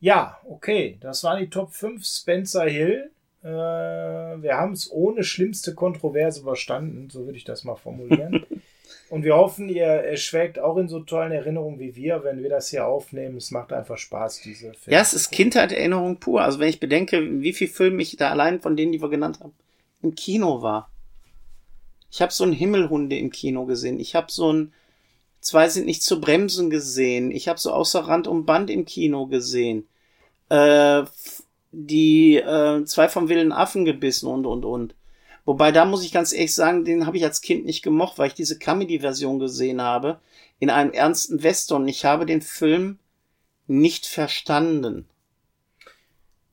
ja, 0.00 0.38
okay, 0.48 0.98
das 1.00 1.24
waren 1.24 1.40
die 1.40 1.50
Top 1.50 1.72
5 1.72 2.04
Spencer 2.04 2.64
Hill. 2.64 3.10
Äh, 3.42 3.48
wir 3.48 4.56
haben 4.56 4.72
es 4.72 4.90
ohne 4.90 5.24
schlimmste 5.24 5.74
Kontroverse 5.74 6.40
überstanden, 6.40 7.10
so 7.10 7.26
würde 7.26 7.38
ich 7.38 7.44
das 7.44 7.64
mal 7.64 7.76
formulieren. 7.76 8.44
Und 9.10 9.22
wir 9.22 9.36
hoffen, 9.36 9.68
ihr 9.68 9.84
erschwägt 9.84 10.58
auch 10.58 10.76
in 10.76 10.88
so 10.88 11.00
tollen 11.00 11.32
Erinnerungen 11.32 11.78
wie 11.78 11.94
wir, 11.94 12.24
wenn 12.24 12.42
wir 12.42 12.50
das 12.50 12.70
hier 12.70 12.86
aufnehmen. 12.86 13.36
Es 13.36 13.50
macht 13.50 13.72
einfach 13.72 13.98
Spaß, 13.98 14.40
diese 14.42 14.72
Filme. 14.74 14.96
Ja, 14.96 15.00
es 15.00 15.14
ist 15.14 15.30
Kindheit-Erinnerung 15.30 16.18
pur. 16.18 16.42
Also 16.42 16.58
wenn 16.58 16.68
ich 16.68 16.80
bedenke, 16.80 17.40
wie 17.40 17.52
viele 17.52 17.70
Filme 17.70 18.02
ich 18.02 18.16
da 18.16 18.30
allein 18.30 18.60
von 18.60 18.76
denen, 18.76 18.92
die 18.92 19.02
wir 19.02 19.10
genannt 19.10 19.40
haben, 19.40 19.54
im 20.02 20.14
Kino 20.14 20.62
war. 20.62 20.90
Ich 22.10 22.22
habe 22.22 22.32
so 22.32 22.44
ein 22.44 22.52
Himmelhunde 22.52 23.18
im 23.18 23.30
Kino 23.30 23.66
gesehen. 23.66 24.00
Ich 24.00 24.14
habe 24.14 24.30
so 24.30 24.52
ein 24.52 24.72
Zwei 25.44 25.68
sind 25.68 25.86
nicht 25.86 26.02
zu 26.02 26.20
bremsen 26.20 26.70
gesehen. 26.70 27.30
Ich 27.30 27.48
habe 27.48 27.60
so 27.60 27.70
außer 27.70 28.00
Rand 28.00 28.26
und 28.26 28.46
Band 28.46 28.68
im 28.70 28.84
Kino 28.84 29.26
gesehen 29.26 29.86
äh, 30.48 31.04
die 31.72 32.36
äh, 32.36 32.84
zwei 32.84 33.08
vom 33.08 33.28
wilden 33.28 33.52
Affen 33.52 33.84
gebissen 33.84 34.28
und 34.28 34.46
und 34.46 34.64
und. 34.64 34.94
Wobei 35.44 35.72
da 35.72 35.84
muss 35.84 36.04
ich 36.04 36.12
ganz 36.12 36.32
ehrlich 36.32 36.54
sagen, 36.54 36.84
den 36.84 37.06
habe 37.06 37.16
ich 37.16 37.24
als 37.24 37.42
Kind 37.42 37.66
nicht 37.66 37.82
gemocht, 37.82 38.18
weil 38.18 38.28
ich 38.28 38.34
diese 38.34 38.58
Comedy-Version 38.58 39.38
gesehen 39.38 39.82
habe 39.82 40.20
in 40.58 40.70
einem 40.70 40.92
ernsten 40.92 41.42
Western. 41.42 41.86
Ich 41.86 42.04
habe 42.04 42.24
den 42.24 42.40
Film 42.40 42.98
nicht 43.66 44.06
verstanden. 44.06 45.06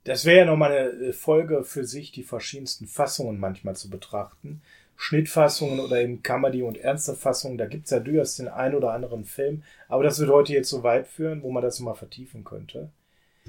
Das 0.03 0.25
wäre 0.25 0.39
ja 0.39 0.45
nochmal 0.45 0.71
eine 0.71 1.13
Folge 1.13 1.63
für 1.63 1.85
sich, 1.85 2.11
die 2.11 2.23
verschiedensten 2.23 2.87
Fassungen 2.87 3.39
manchmal 3.39 3.75
zu 3.75 3.89
betrachten. 3.89 4.61
Schnittfassungen 5.01 5.79
oder 5.79 5.99
eben 5.99 6.21
Comedy- 6.21 6.61
und 6.61 6.77
ernste 6.77 7.15
Fassungen. 7.15 7.57
Da 7.57 7.65
gibt's 7.65 7.89
ja 7.89 7.99
durchaus 7.99 8.35
den 8.35 8.47
einen 8.47 8.75
oder 8.75 8.93
anderen 8.93 9.25
Film. 9.25 9.63
Aber 9.87 10.03
das 10.03 10.19
wird 10.19 10.29
heute 10.29 10.53
jetzt 10.53 10.69
so 10.69 10.83
weit 10.83 11.07
führen, 11.07 11.41
wo 11.41 11.51
man 11.51 11.63
das 11.63 11.79
mal 11.79 11.95
vertiefen 11.95 12.43
könnte. 12.43 12.91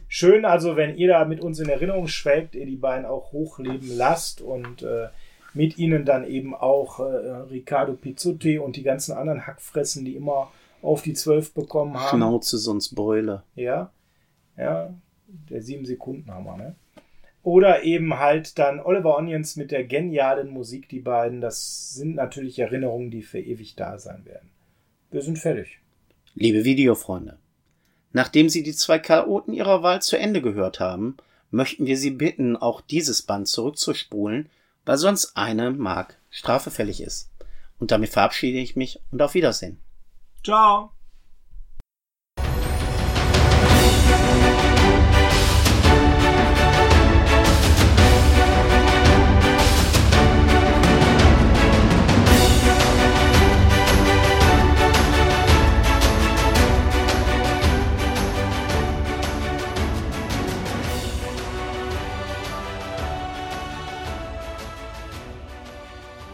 Schön 0.08 0.46
also, 0.46 0.76
wenn 0.76 0.96
ihr 0.96 1.08
da 1.08 1.26
mit 1.26 1.40
uns 1.40 1.60
in 1.60 1.68
Erinnerung 1.68 2.08
schwelgt, 2.08 2.54
ihr 2.54 2.64
die 2.64 2.76
beiden 2.76 3.04
auch 3.04 3.32
hochleben 3.32 3.94
lasst 3.94 4.40
und 4.40 4.82
äh, 4.82 5.08
mit 5.52 5.76
ihnen 5.76 6.06
dann 6.06 6.26
eben 6.26 6.54
auch 6.54 7.00
äh, 7.00 7.02
Riccardo 7.02 7.92
Pizzuti 7.92 8.58
und 8.58 8.76
die 8.76 8.82
ganzen 8.82 9.12
anderen 9.12 9.46
Hackfressen, 9.46 10.06
die 10.06 10.16
immer 10.16 10.50
auf 10.80 11.02
die 11.02 11.12
Zwölf 11.12 11.52
bekommen 11.52 12.00
haben. 12.00 12.16
Schnauze, 12.16 12.56
sonst 12.56 12.94
Beule. 12.94 13.42
Ja, 13.54 13.90
ja, 14.56 14.94
der 15.50 15.60
sieben 15.60 15.84
Sekunden 15.84 16.32
Hammer, 16.32 16.56
ne? 16.56 16.76
Oder 17.42 17.82
eben 17.82 18.18
halt 18.18 18.58
dann 18.58 18.78
Oliver 18.80 19.16
Onions 19.16 19.56
mit 19.56 19.72
der 19.72 19.84
genialen 19.84 20.50
Musik, 20.50 20.88
die 20.88 21.00
beiden. 21.00 21.40
Das 21.40 21.92
sind 21.94 22.14
natürlich 22.14 22.58
Erinnerungen, 22.58 23.10
die 23.10 23.22
für 23.22 23.40
ewig 23.40 23.74
da 23.74 23.98
sein 23.98 24.24
werden. 24.24 24.50
Wir 25.10 25.22
sind 25.22 25.38
fertig. 25.38 25.80
Liebe 26.34 26.64
Videofreunde, 26.64 27.38
nachdem 28.12 28.48
Sie 28.48 28.62
die 28.62 28.72
zwei 28.72 28.98
Chaoten 28.98 29.52
Ihrer 29.52 29.82
Wahl 29.82 30.00
zu 30.00 30.16
Ende 30.16 30.40
gehört 30.40 30.80
haben, 30.80 31.16
möchten 31.50 31.84
wir 31.84 31.98
Sie 31.98 32.10
bitten, 32.10 32.56
auch 32.56 32.80
dieses 32.80 33.22
Band 33.22 33.48
zurückzuspulen, 33.48 34.48
weil 34.86 34.96
sonst 34.96 35.36
eine 35.36 35.70
Mark 35.70 36.18
Strafe 36.30 36.70
fällig 36.70 37.02
ist. 37.02 37.30
Und 37.78 37.90
damit 37.90 38.10
verabschiede 38.10 38.58
ich 38.58 38.76
mich 38.76 39.00
und 39.10 39.20
auf 39.20 39.34
Wiedersehen. 39.34 39.78
Ciao. 40.44 40.92